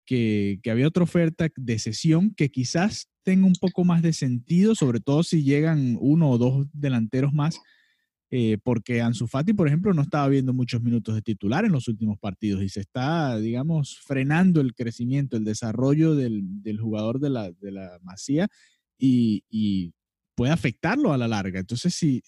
que, 0.04 0.60
había 0.70 0.88
otra 0.88 1.04
oferta 1.04 1.48
de 1.56 1.78
sesión 1.78 2.34
que 2.34 2.50
quizás 2.50 3.08
tenga 3.22 3.46
un 3.46 3.54
poco 3.54 3.84
más 3.84 4.02
de 4.02 4.12
sentido, 4.12 4.74
sobre 4.74 5.00
todo 5.00 5.22
si 5.22 5.42
llegan 5.42 5.96
uno 6.00 6.30
o 6.30 6.38
dos 6.38 6.66
delanteros 6.72 7.32
más, 7.32 7.58
eh, 8.30 8.58
porque 8.62 9.00
Ansu 9.00 9.26
Fati, 9.26 9.52
por 9.52 9.66
ejemplo, 9.66 9.94
no 9.94 10.02
estaba 10.02 10.28
viendo 10.28 10.52
muchos 10.52 10.82
minutos 10.82 11.14
de 11.14 11.22
titular 11.22 11.64
en 11.64 11.72
los 11.72 11.88
últimos 11.88 12.18
partidos 12.18 12.62
y 12.62 12.68
se 12.68 12.80
está, 12.80 13.38
digamos, 13.38 13.98
frenando 14.04 14.60
el 14.60 14.74
crecimiento, 14.74 15.36
el 15.36 15.44
desarrollo 15.44 16.14
del, 16.14 16.78
jugador 16.78 17.18
de 17.18 17.30
la, 17.30 17.50
de 17.52 17.72
la 17.72 17.98
Masía 18.02 18.48
y, 18.98 19.92
puede 20.36 20.52
afectarlo 20.52 21.14
a 21.14 21.16
la 21.16 21.28
larga. 21.28 21.60
Entonces, 21.60 21.94
si 21.94 22.22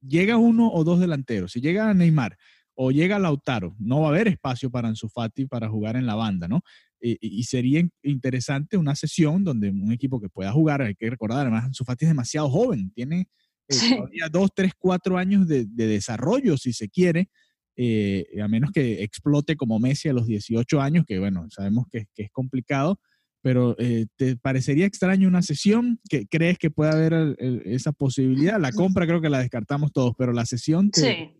llega 0.00 0.36
uno 0.36 0.70
o 0.72 0.84
dos 0.84 1.00
delanteros, 1.00 1.52
si 1.52 1.60
llega 1.60 1.92
Neymar 1.94 2.36
o 2.74 2.90
llega 2.90 3.18
Lautaro, 3.18 3.74
no 3.78 4.00
va 4.00 4.06
a 4.06 4.10
haber 4.10 4.28
espacio 4.28 4.70
para 4.70 4.88
Ansu 4.88 5.08
Fati 5.08 5.46
para 5.46 5.68
jugar 5.68 5.96
en 5.96 6.06
la 6.06 6.14
banda, 6.14 6.46
¿no? 6.46 6.62
Y, 7.00 7.44
sería 7.44 7.82
interesante 8.02 8.76
una 8.76 8.96
sesión 8.96 9.44
donde 9.44 9.70
un 9.70 9.92
equipo 9.92 10.20
que 10.20 10.28
pueda 10.28 10.52
jugar, 10.52 10.82
hay 10.82 10.94
que 10.94 11.08
recordar, 11.08 11.40
además 11.40 11.64
Ansu 11.64 11.84
Fati 11.84 12.04
es 12.04 12.10
demasiado 12.10 12.48
joven, 12.50 12.90
tiene 12.92 13.28
eh, 13.68 13.96
todavía 13.96 14.28
dos, 14.30 14.50
tres, 14.54 14.72
cuatro 14.78 15.18
años 15.18 15.46
de, 15.46 15.64
desarrollo, 15.66 16.56
si 16.56 16.72
se 16.72 16.88
quiere, 16.88 17.30
eh, 17.76 18.26
a 18.42 18.48
menos 18.48 18.70
que 18.72 19.02
explote 19.02 19.56
como 19.56 19.78
Messi 19.78 20.08
a 20.08 20.12
los 20.12 20.26
18 20.26 20.80
años, 20.80 21.04
que 21.06 21.18
bueno, 21.18 21.46
sabemos 21.50 21.86
que, 21.90 22.06
que 22.14 22.24
es 22.24 22.30
complicado, 22.30 23.00
pero 23.42 23.76
eh, 23.78 24.06
¿te 24.16 24.36
parecería 24.36 24.86
extraño 24.86 25.28
una 25.28 25.42
sesión? 25.42 26.00
¿Que, 26.08 26.26
¿Crees 26.26 26.58
que 26.58 26.70
puede 26.70 26.90
haber 26.90 27.36
esa 27.64 27.92
posibilidad? 27.92 28.60
La 28.60 28.72
compra 28.72 29.06
creo 29.06 29.20
que 29.20 29.30
la 29.30 29.38
descartamos 29.38 29.92
todos, 29.92 30.12
pero 30.16 30.32
la 30.32 30.46
sesión, 30.46 30.90
¿te 30.90 31.00
sí. 31.00 31.34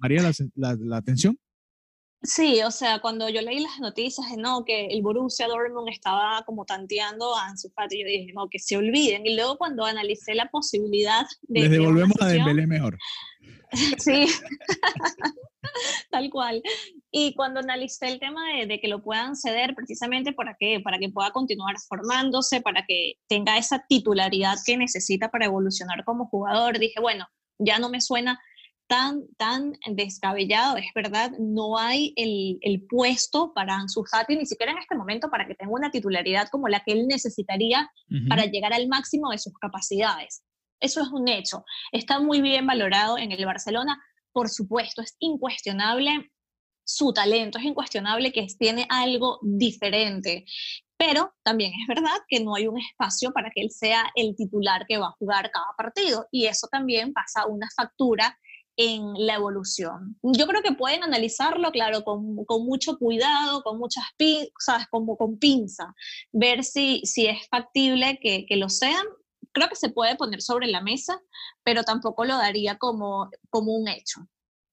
la, 0.54 0.76
la, 0.78 0.96
atención? 0.96 1.38
Sí, 2.22 2.62
o 2.62 2.70
sea, 2.70 3.00
cuando 3.00 3.28
yo 3.28 3.40
leí 3.42 3.61
las 3.61 3.78
noticias 3.78 4.28
de 4.28 4.37
no, 4.37 4.64
que 4.64 4.87
el 4.87 5.02
Borussia 5.02 5.46
Dortmund 5.46 5.88
estaba 5.88 6.42
como 6.44 6.64
tanteando 6.64 7.37
a 7.37 7.46
Ansu 7.46 7.70
Fati, 7.70 8.00
yo 8.00 8.06
dije, 8.06 8.32
no, 8.34 8.48
que 8.48 8.58
se 8.58 8.76
olviden. 8.76 9.24
Y 9.24 9.37
luego 9.37 9.56
cuando 9.56 9.84
analicé 9.84 10.34
la 10.34 10.48
posibilidad 10.50 11.24
de... 11.42 11.61
Les 11.61 11.70
devolvemos 11.70 12.16
a 12.20 12.26
Dembélé 12.26 12.66
mejor. 12.66 12.98
sí, 13.98 14.26
tal 16.11 16.28
cual. 16.30 16.61
Y 17.20 17.35
cuando 17.35 17.59
analicé 17.59 18.07
el 18.07 18.20
tema 18.20 18.40
de, 18.52 18.66
de, 18.66 18.81
que 18.81 18.87
lo 18.87 19.02
puedan 19.02 19.35
ceder 19.35 19.74
precisamente 19.74 20.33
para 20.33 20.54
que, 20.57 20.78
para 20.78 20.98
que 20.98 21.09
pueda 21.09 21.33
continuar 21.33 21.74
formándose, 21.88 22.61
para 22.61 22.85
que 22.87 23.14
tenga 23.26 23.59
esa 23.59 23.85
titularidad 23.88 24.54
que 24.64 24.76
necesita 24.76 25.28
para 25.28 25.46
evolucionar 25.46 26.04
como 26.04 26.28
jugador, 26.28 26.78
dije, 26.78 27.00
bueno, 27.00 27.26
ya 27.59 27.81
no 27.81 27.88
me 27.88 28.00
suena 28.00 28.38
tan, 28.87 29.26
tan 29.37 29.72
descabellado, 29.90 30.76
es 30.76 30.87
verdad, 30.94 31.33
no 31.40 31.76
hay 31.76 32.12
el, 32.14 32.59
el, 32.61 32.87
puesto 32.87 33.52
para 33.52 33.74
Ansu 33.74 34.04
Fati, 34.04 34.37
ni 34.37 34.46
siquiera 34.46 34.70
en 34.70 34.78
este 34.78 34.94
momento, 34.94 35.28
para 35.28 35.48
que 35.48 35.57
tenga 35.57 35.72
una 35.72 35.90
titularidad 35.90 36.46
como 36.50 36.68
la 36.68 36.85
que 36.85 36.92
él 36.92 37.09
necesitaría 37.09 37.83
uh 37.83 38.14
-huh. 38.14 38.28
para 38.28 38.44
llegar 38.44 38.72
al 38.72 38.87
máximo 38.87 39.33
de 39.33 39.38
sus 39.38 39.54
capacidades. 39.54 40.44
Eso 40.78 41.02
es 41.02 41.09
un 41.09 41.26
hecho. 41.26 41.64
Está 41.90 42.20
muy 42.20 42.40
bien 42.40 42.64
valorado 42.64 43.18
en 43.18 43.33
el 43.33 43.44
Barcelona. 43.44 44.00
Por 44.33 44.48
supuesto, 44.48 45.02
es 45.02 45.16
incuestionable 45.18 46.31
su 46.88 47.12
talento, 47.12 47.59
es 47.59 47.64
incuestionable 47.64 48.33
que 48.33 48.46
tiene 48.59 48.87
algo 48.88 49.38
diferente. 49.42 50.46
Pero 50.96 51.35
también 51.44 51.70
es 51.81 51.87
verdad 51.87 52.16
que 52.27 52.40
no 52.40 52.55
hay 52.55 52.66
un 52.66 52.79
espacio 52.79 53.31
para 53.33 53.51
que 53.51 53.61
él 53.61 53.70
sea 53.70 54.11
el 54.16 54.35
titular 54.35 54.87
que 54.88 54.96
va 54.96 55.09
a 55.09 55.16
jugar 55.18 55.51
cada 55.51 55.66
partido. 55.77 56.27
Y 56.33 56.46
eso 56.46 56.66
también 56.72 57.12
pasa 57.12 57.46
una 57.46 57.68
factura 57.77 58.37
en 58.77 59.12
la 59.27 59.35
evolución. 59.35 60.16
Yo 60.22 60.46
creo 60.46 60.62
que 60.62 60.72
pueden 60.72 61.03
analizarlo, 61.03 61.70
claro, 61.72 62.05
con, 62.05 62.37
mucho 62.64 62.96
cuidado, 62.96 63.62
con 63.62 63.79
muchas 63.79 64.05
pinzas, 64.16 64.88
como 64.90 65.16
con 65.16 65.38
pinza, 65.38 65.94
ver 66.33 66.64
si, 66.64 67.03
si 67.05 67.27
es 67.27 67.46
factible 67.51 68.18
que, 68.22 68.46
que 68.46 68.57
lo 68.57 68.70
sean. 68.70 69.05
Creo 69.53 69.68
que 69.68 69.77
se 69.77 69.90
puede 69.90 70.16
poner 70.16 70.40
sobre 70.40 70.68
la 70.68 70.81
mesa, 70.81 71.20
pero 71.64 71.85
tampoco 71.85 72.24
lo 72.24 72.38
daría 72.38 72.79
como, 72.79 73.29
como 73.51 73.74
un 73.77 73.88
hecho. 73.88 74.20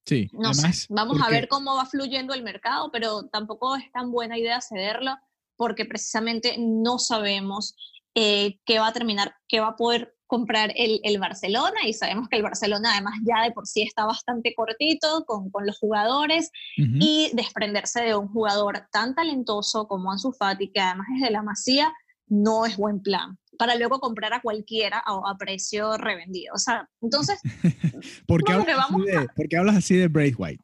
Sí, 0.05 0.29
no 0.33 0.49
además, 0.49 0.79
sé, 0.79 0.87
vamos 0.89 1.17
porque... 1.17 1.27
a 1.27 1.39
ver 1.39 1.47
cómo 1.47 1.75
va 1.75 1.85
fluyendo 1.85 2.33
el 2.33 2.43
mercado, 2.43 2.91
pero 2.91 3.27
tampoco 3.27 3.75
es 3.75 3.91
tan 3.91 4.11
buena 4.11 4.37
idea 4.37 4.61
cederlo 4.61 5.15
porque 5.55 5.85
precisamente 5.85 6.55
no 6.59 6.99
sabemos 6.99 7.75
eh, 8.13 8.59
qué 8.65 8.79
va 8.79 8.87
a 8.87 8.93
terminar, 8.93 9.35
qué 9.47 9.59
va 9.59 9.69
a 9.69 9.75
poder 9.75 10.15
comprar 10.27 10.73
el, 10.75 10.99
el, 11.03 11.19
Barcelona 11.19 11.85
y 11.85 11.93
sabemos 11.93 12.27
que 12.29 12.37
el 12.37 12.43
Barcelona 12.43 12.93
además 12.93 13.13
ya 13.23 13.43
de 13.43 13.51
por 13.51 13.67
sí 13.67 13.83
está 13.83 14.05
bastante 14.05 14.53
cortito 14.55 15.23
con, 15.25 15.51
con 15.51 15.65
los 15.67 15.77
jugadores 15.77 16.49
uh 16.77 16.81
-huh. 16.81 16.97
y 16.99 17.31
desprenderse 17.33 18.01
de 18.01 18.15
un 18.15 18.27
jugador 18.27 18.87
tan 18.91 19.13
talentoso 19.13 19.87
como 19.87 20.11
Ansu 20.11 20.31
Fati, 20.31 20.71
que 20.71 20.79
además 20.79 21.07
es 21.15 21.21
de 21.21 21.31
la 21.31 21.43
Masía, 21.43 21.93
no 22.27 22.65
es 22.65 22.77
buen 22.77 23.01
plan 23.01 23.37
para 23.57 23.75
luego 23.75 23.99
comprar 23.99 24.33
a 24.33 24.41
cualquiera 24.41 25.01
a, 25.05 25.31
a 25.31 25.37
precio 25.37 25.97
revendido. 25.97 26.53
O 26.53 26.57
sea, 26.57 26.89
entonces... 27.01 27.39
¿Por, 28.27 28.43
qué 28.43 28.53
hablas, 28.53 28.77
vamos 28.77 29.05
de, 29.05 29.17
a... 29.17 29.25
¿Por 29.27 29.47
qué 29.47 29.57
hablas 29.57 29.77
así 29.77 29.95
de 29.95 30.07
Braithwaite? 30.07 30.63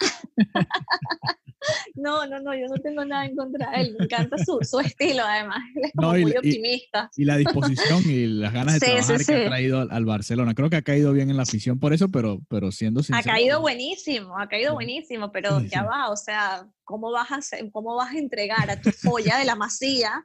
No, 1.94 2.26
no, 2.26 2.40
no, 2.40 2.54
yo 2.54 2.66
no 2.68 2.76
tengo 2.82 3.04
nada 3.04 3.26
en 3.26 3.36
contra 3.36 3.70
de 3.70 3.82
él, 3.82 3.96
me 3.98 4.06
encanta 4.06 4.38
su, 4.38 4.58
su 4.62 4.80
estilo 4.80 5.22
además, 5.22 5.58
él 5.76 5.82
es 5.84 5.92
como 5.94 6.12
no, 6.12 6.18
y, 6.18 6.22
muy 6.22 6.32
optimista. 6.32 7.10
Y, 7.14 7.22
y, 7.22 7.24
la 7.26 7.36
disposición 7.36 8.02
y 8.06 8.26
las 8.26 8.52
ganas 8.54 8.74
de 8.74 8.80
sí, 8.86 8.86
trabajar 8.86 9.18
sí, 9.18 9.26
que 9.26 9.32
sí. 9.32 9.44
ha 9.44 9.46
traído 9.46 9.80
al, 9.80 9.90
al, 9.90 10.04
Barcelona, 10.06 10.54
creo 10.54 10.70
que 10.70 10.76
ha 10.76 10.82
caído 10.82 11.12
bien 11.12 11.28
en 11.28 11.36
la 11.36 11.42
afición 11.42 11.78
por 11.78 11.92
eso, 11.92 12.08
pero, 12.08 12.40
pero 12.48 12.72
siendo 12.72 13.02
sincero. 13.02 13.30
Ha 13.30 13.34
caído 13.34 13.60
buenísimo, 13.60 14.38
ha 14.38 14.48
caído 14.48 14.72
buenísimo, 14.72 15.30
pero 15.32 15.60
ya 15.60 15.82
va, 15.82 16.08
o 16.08 16.16
sea, 16.16 16.66
¿cómo 16.84 17.12
vas 17.12 17.30
a, 17.30 17.36
hacer, 17.36 17.70
cómo 17.70 17.94
vas 17.94 18.14
a 18.14 18.18
entregar 18.18 18.70
a 18.70 18.80
tu 18.80 18.90
joya 19.04 19.36
de 19.36 19.44
la 19.44 19.54
masía 19.54 20.24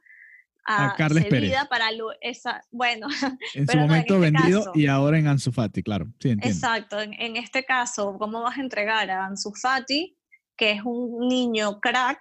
a, 0.66 0.88
a 0.88 0.96
Carles 0.96 1.26
Pérez. 1.26 1.54
para 1.70 1.90
esa, 2.22 2.62
bueno, 2.72 3.08
en 3.54 3.68
su 3.68 3.78
momento 3.78 4.16
en 4.16 4.24
este 4.24 4.32
vendido 4.32 4.60
caso, 4.60 4.72
y 4.76 4.88
ahora 4.88 5.20
en 5.20 5.28
Ansu 5.28 5.52
Fati, 5.52 5.84
claro. 5.84 6.08
Sí, 6.20 6.30
exacto, 6.30 7.00
en, 7.00 7.14
en, 7.14 7.38
este 7.38 7.64
caso, 7.64 8.18
¿cómo 8.18 8.42
vas 8.42 8.58
a 8.58 8.62
entregar 8.62 9.10
a 9.10 9.26
Ansu 9.26 9.52
Fati 9.54 10.18
que 10.58 10.72
es 10.72 10.82
un 10.84 11.28
niño 11.28 11.80
crack, 11.80 12.20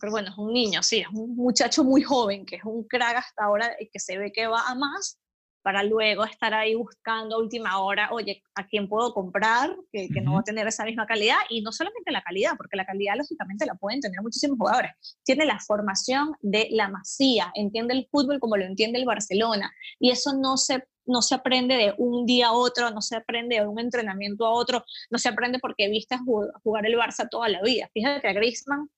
pero 0.00 0.10
bueno, 0.10 0.30
es 0.30 0.38
un 0.38 0.52
niño, 0.52 0.82
sí, 0.82 0.98
es 0.98 1.08
un 1.12 1.36
muchacho 1.36 1.84
muy 1.84 2.02
joven, 2.02 2.44
que 2.44 2.56
es 2.56 2.64
un 2.64 2.84
crack 2.84 3.16
hasta 3.16 3.44
ahora 3.44 3.74
y 3.78 3.88
que 3.88 3.98
se 3.98 4.18
ve 4.18 4.32
que 4.32 4.46
va 4.46 4.66
a 4.66 4.74
más, 4.74 5.18
para 5.66 5.82
luego 5.82 6.24
estar 6.24 6.54
ahí 6.54 6.76
buscando 6.76 7.34
a 7.34 7.38
última 7.40 7.80
hora, 7.80 8.10
oye, 8.12 8.40
¿a 8.54 8.64
quién 8.68 8.88
puedo 8.88 9.12
comprar? 9.12 9.76
Que, 9.90 10.06
que 10.06 10.20
uh 10.20 10.22
-huh. 10.22 10.24
no 10.24 10.34
va 10.34 10.38
a 10.38 10.44
tener 10.44 10.64
esa 10.68 10.84
misma 10.84 11.06
calidad, 11.06 11.38
y 11.50 11.60
no 11.60 11.72
solamente 11.72 12.12
la 12.12 12.22
calidad, 12.22 12.52
porque 12.56 12.76
la 12.76 12.86
calidad 12.86 13.16
lógicamente 13.16 13.66
la 13.66 13.74
pueden 13.74 14.00
tener 14.00 14.22
muchísimos 14.22 14.58
jugadores, 14.58 14.92
tiene 15.24 15.44
la 15.44 15.58
formación 15.58 16.36
de 16.40 16.68
la 16.70 16.88
masía, 16.88 17.50
entiende 17.56 17.94
el 17.94 18.06
fútbol 18.12 18.38
como 18.38 18.56
lo 18.56 18.64
entiende 18.64 19.00
el 19.00 19.06
Barcelona, 19.06 19.72
y 19.98 20.12
eso 20.12 20.34
no 20.34 20.56
se 20.56 20.84
no 21.04 21.20
se 21.20 21.34
aprende 21.34 21.74
de 21.74 21.94
un 21.98 22.26
día 22.26 22.48
a 22.48 22.52
otro, 22.52 22.90
no 22.90 23.00
se 23.00 23.16
aprende 23.16 23.56
de 23.56 23.66
un 23.66 23.80
entrenamiento 23.80 24.46
a 24.46 24.50
otro, 24.50 24.84
no 25.10 25.18
se 25.18 25.28
aprende 25.28 25.58
porque 25.58 25.88
viste 25.88 26.16
jugar 26.64 26.86
el 26.86 26.94
Barça 26.94 27.28
toda 27.28 27.48
la 27.48 27.60
vida. 27.62 27.88
Fíjate 27.92 28.20
que 28.20 28.28
a 28.28 28.32
Griezmann, 28.32 28.88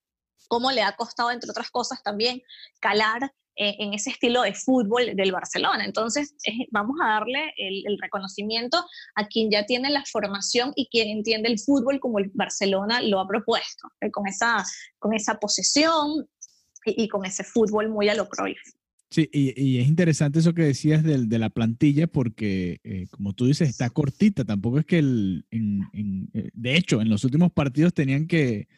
cómo 0.48 0.70
le 0.70 0.82
ha 0.82 0.92
costado, 0.96 1.30
entre 1.30 1.50
otras 1.50 1.70
cosas, 1.70 2.02
también 2.02 2.42
calar 2.80 3.30
en 3.58 3.92
ese 3.92 4.10
estilo 4.10 4.42
de 4.42 4.54
fútbol 4.54 5.16
del 5.16 5.32
Barcelona. 5.32 5.84
Entonces, 5.84 6.34
vamos 6.70 6.96
a 7.02 7.08
darle 7.08 7.52
el, 7.56 7.82
el, 7.86 7.98
reconocimiento 8.00 8.84
a 9.16 9.26
quien 9.26 9.50
ya 9.50 9.66
tiene 9.66 9.90
la 9.90 10.04
formación 10.04 10.72
y 10.76 10.88
quien 10.88 11.08
entiende 11.08 11.48
el 11.48 11.58
fútbol 11.58 11.98
como 11.98 12.18
el 12.18 12.30
Barcelona 12.34 13.02
lo 13.02 13.20
ha 13.20 13.26
propuesto, 13.26 13.88
eh, 14.00 14.10
con, 14.10 14.26
esa, 14.26 14.64
con 14.98 15.12
esa 15.12 15.38
posesión 15.38 16.28
y, 16.84 17.04
y, 17.04 17.08
con 17.08 17.24
ese 17.24 17.42
fútbol 17.42 17.88
muy 17.88 18.08
a 18.08 18.14
lo 18.14 18.28
Cruyff. 18.28 18.60
Sí, 19.10 19.28
y, 19.32 19.60
y, 19.60 19.80
es 19.80 19.88
interesante 19.88 20.38
eso 20.38 20.52
que 20.52 20.62
decías 20.62 21.02
de, 21.02 21.26
de 21.26 21.38
la 21.38 21.48
plantilla 21.48 22.06
porque, 22.06 22.78
eh, 22.84 23.06
como 23.10 23.32
tú 23.32 23.46
dices, 23.46 23.68
está 23.68 23.88
cortita. 23.88 24.44
Tampoco 24.44 24.78
es 24.78 24.84
que, 24.84 24.98
el, 24.98 25.46
en, 25.50 25.82
en, 25.94 26.30
eh, 26.34 26.50
de 26.52 26.76
hecho, 26.76 27.00
en 27.00 27.08
los 27.08 27.24
últimos 27.24 27.50
partidos 27.50 27.94
tenían 27.94 28.26
que, 28.26 28.68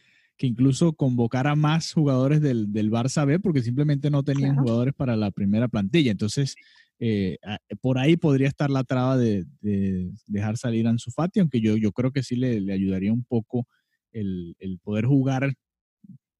que 0.40 0.46
incluso 0.46 0.94
convocar 0.94 1.46
a 1.46 1.54
más 1.54 1.92
jugadores 1.92 2.40
del, 2.40 2.72
del, 2.72 2.90
Barça 2.90 3.26
B 3.26 3.40
porque 3.40 3.60
simplemente 3.60 4.08
no 4.08 4.22
tenían 4.22 4.52
claro. 4.52 4.62
jugadores 4.62 4.94
para 4.94 5.14
la 5.14 5.30
primera 5.30 5.68
plantilla. 5.68 6.10
Entonces, 6.10 6.56
eh, 6.98 7.36
por 7.82 7.98
ahí 7.98 8.16
podría 8.16 8.48
estar 8.48 8.70
la 8.70 8.82
traba 8.82 9.18
de, 9.18 9.44
de, 9.60 10.10
dejar 10.26 10.56
salir 10.56 10.86
a 10.86 10.90
Ansu 10.90 11.10
Fati, 11.10 11.40
aunque 11.40 11.60
yo, 11.60 11.76
yo 11.76 11.92
creo 11.92 12.10
que 12.10 12.22
sí 12.22 12.36
le, 12.36 12.58
le 12.62 12.72
ayudaría 12.72 13.12
un 13.12 13.22
poco 13.22 13.66
el, 14.12 14.56
el 14.60 14.78
poder 14.78 15.04
jugar 15.04 15.52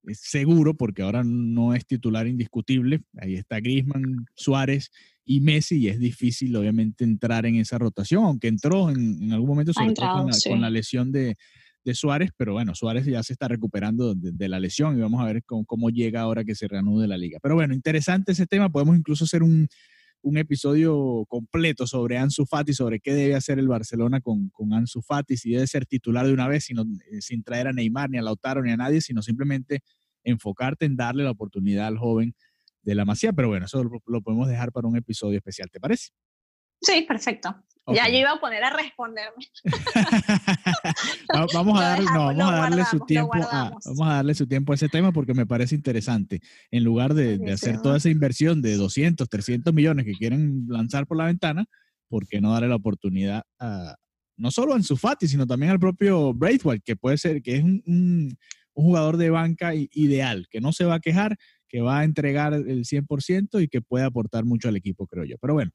es 0.07 0.19
seguro, 0.19 0.75
porque 0.75 1.03
ahora 1.03 1.21
no 1.23 1.75
es 1.75 1.85
titular 1.85 2.25
indiscutible. 2.25 3.03
Ahí 3.17 3.35
está 3.35 3.59
Griezmann, 3.59 4.25
Suárez 4.33 4.89
y 5.23 5.41
Messi, 5.41 5.77
y 5.77 5.89
es 5.89 5.99
difícil, 5.99 6.55
obviamente, 6.55 7.03
entrar 7.03 7.45
en 7.45 7.57
esa 7.57 7.77
rotación, 7.77 8.23
aunque 8.23 8.47
entró 8.47 8.89
en, 8.89 9.21
en 9.21 9.31
algún 9.31 9.49
momento, 9.49 9.73
sobre 9.73 9.89
entrado, 9.89 10.13
todo 10.13 10.23
con 10.23 10.31
la, 10.31 10.33
sí. 10.33 10.49
con 10.49 10.61
la 10.61 10.71
lesión 10.71 11.11
de, 11.11 11.37
de, 11.83 11.95
Suárez, 11.95 12.31
pero 12.37 12.53
bueno, 12.53 12.75
Suárez 12.75 13.05
ya 13.05 13.23
se 13.23 13.33
está 13.33 13.47
recuperando 13.47 14.13
de, 14.15 14.49
la 14.49 14.59
lesión 14.59 14.97
y 14.97 15.01
vamos 15.01 15.21
a 15.21 15.25
ver 15.25 15.43
cómo, 15.43 15.65
cómo, 15.65 15.89
llega 15.89 16.21
ahora 16.21 16.43
que 16.43 16.55
se 16.55 16.67
reanude 16.67 17.07
la 17.07 17.17
liga. 17.17 17.39
Pero 17.41 17.55
bueno, 17.55 17.73
interesante 17.73 18.31
ese 18.31 18.47
tema. 18.47 18.69
Podemos 18.69 18.97
incluso 18.97 19.25
hacer 19.25 19.43
un, 19.43 19.67
un 20.21 20.37
episodio 20.37 21.25
completo 21.27 21.87
sobre 21.87 22.17
Ansu 22.17 22.45
Fati, 22.45 22.73
sobre 22.73 22.99
qué 22.99 23.13
debe 23.13 23.35
hacer 23.35 23.59
el 23.59 23.67
Barcelona 23.67 24.21
con, 24.21 24.49
con 24.49 24.73
Ansu 24.73 25.01
Fati, 25.01 25.37
si 25.37 25.51
debe 25.51 25.67
ser 25.67 25.85
titular 25.85 26.25
de 26.25 26.33
una 26.33 26.47
vez, 26.47 26.65
sino, 26.65 26.83
eh, 27.11 27.21
sin 27.21 27.43
traer 27.43 27.67
a 27.67 27.73
Neymar, 27.73 28.09
ni 28.09 28.17
a 28.17 28.21
Lautaro, 28.21 28.61
ni 28.61 28.71
a 28.71 28.77
nadie, 28.77 29.01
sino 29.01 29.21
simplemente 29.21 29.81
enfocarte 30.23 30.85
en 30.85 30.95
darle 30.95 31.23
la 31.23 31.31
oportunidad 31.31 31.87
al 31.87 31.97
joven 31.97 32.35
de 32.83 32.95
la 32.95 33.05
Masía. 33.05 33.33
Pero 33.33 33.47
bueno, 33.47 33.65
eso 33.65 33.83
lo, 33.83 34.01
lo 34.05 34.21
podemos 34.21 34.47
dejar 34.47 34.71
para 34.71 34.87
un 34.87 34.95
episodio 34.95 35.37
especial, 35.37 35.69
¿te 35.71 35.79
parece? 35.79 36.09
Sí, 36.81 37.03
perfecto. 37.07 37.55
Okay. 37.83 37.97
Ya 37.97 38.09
yo 38.09 38.19
iba 38.19 38.31
a 38.31 38.39
poner 38.39 38.63
a 38.63 38.69
responderme. 38.69 39.47
vamos 41.53 41.79
a 41.79 41.83
darle, 41.83 42.05
no, 42.05 42.25
vamos 42.25 42.53
a 42.53 42.55
darle 42.57 42.85
su 42.85 42.99
tiempo 42.99 43.33
a, 43.35 43.71
vamos 43.85 44.07
a 44.07 44.13
darle 44.13 44.35
su 44.35 44.47
tiempo 44.47 44.71
a 44.71 44.75
ese 44.75 44.87
tema 44.87 45.11
porque 45.11 45.33
me 45.33 45.47
parece 45.47 45.75
interesante. 45.75 46.41
En 46.69 46.83
lugar 46.83 47.13
de, 47.13 47.37
de 47.39 47.51
hacer 47.51 47.81
toda 47.81 47.97
esa 47.97 48.09
inversión 48.09 48.61
de 48.61 48.75
200, 48.75 49.27
300 49.27 49.73
millones 49.73 50.05
que 50.05 50.13
quieren 50.13 50.65
lanzar 50.67 51.07
por 51.07 51.17
la 51.17 51.25
ventana, 51.25 51.65
¿por 52.07 52.27
qué 52.27 52.39
no 52.39 52.53
darle 52.53 52.67
la 52.67 52.75
oportunidad 52.75 53.43
a 53.59 53.95
no 54.37 54.49
solo 54.49 54.73
a 54.73 54.75
Ansu 54.75 54.97
Fati, 54.97 55.27
sino 55.27 55.45
también 55.45 55.71
al 55.71 55.79
propio 55.79 56.33
Braithwaite, 56.33 56.83
que 56.83 56.95
puede 56.95 57.17
ser 57.17 57.43
que 57.43 57.57
es 57.57 57.63
un, 57.63 57.83
un, 57.85 58.37
un 58.73 58.85
jugador 58.85 59.17
de 59.17 59.29
banca 59.29 59.73
ideal, 59.75 60.47
que 60.49 60.61
no 60.61 60.73
se 60.73 60.85
va 60.85 60.95
a 60.95 60.99
quejar, 60.99 61.37
que 61.67 61.81
va 61.81 61.99
a 61.99 62.03
entregar 62.03 62.53
el 62.53 62.85
100% 62.85 63.61
y 63.61 63.67
que 63.67 63.81
puede 63.81 64.03
aportar 64.03 64.43
mucho 64.45 64.67
al 64.67 64.75
equipo, 64.75 65.05
creo 65.07 65.25
yo. 65.25 65.35
Pero 65.39 65.53
bueno, 65.53 65.71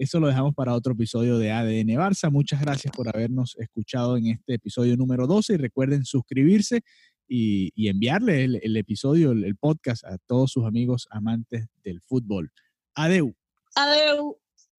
eso 0.00 0.18
lo 0.18 0.28
dejamos 0.28 0.54
para 0.54 0.74
otro 0.74 0.94
episodio 0.94 1.36
de 1.36 1.52
ADN 1.52 1.88
Barça. 1.98 2.30
Muchas 2.30 2.58
gracias 2.58 2.90
por 2.96 3.06
habernos 3.06 3.54
escuchado 3.58 4.16
en 4.16 4.28
este 4.28 4.54
episodio 4.54 4.96
número 4.96 5.26
12 5.26 5.52
y 5.52 5.56
recuerden 5.58 6.06
suscribirse 6.06 6.80
y, 7.28 7.70
enviarle 7.86 8.44
el, 8.44 8.76
episodio, 8.78 9.32
el, 9.32 9.56
podcast 9.56 10.04
a 10.06 10.16
todos 10.26 10.52
sus 10.52 10.64
amigos 10.64 11.06
amantes 11.10 11.66
del 11.84 12.00
fútbol. 12.00 12.50
Adeu. 12.94 13.34
Adeu. 13.76 14.39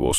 nuevos. 0.00 0.18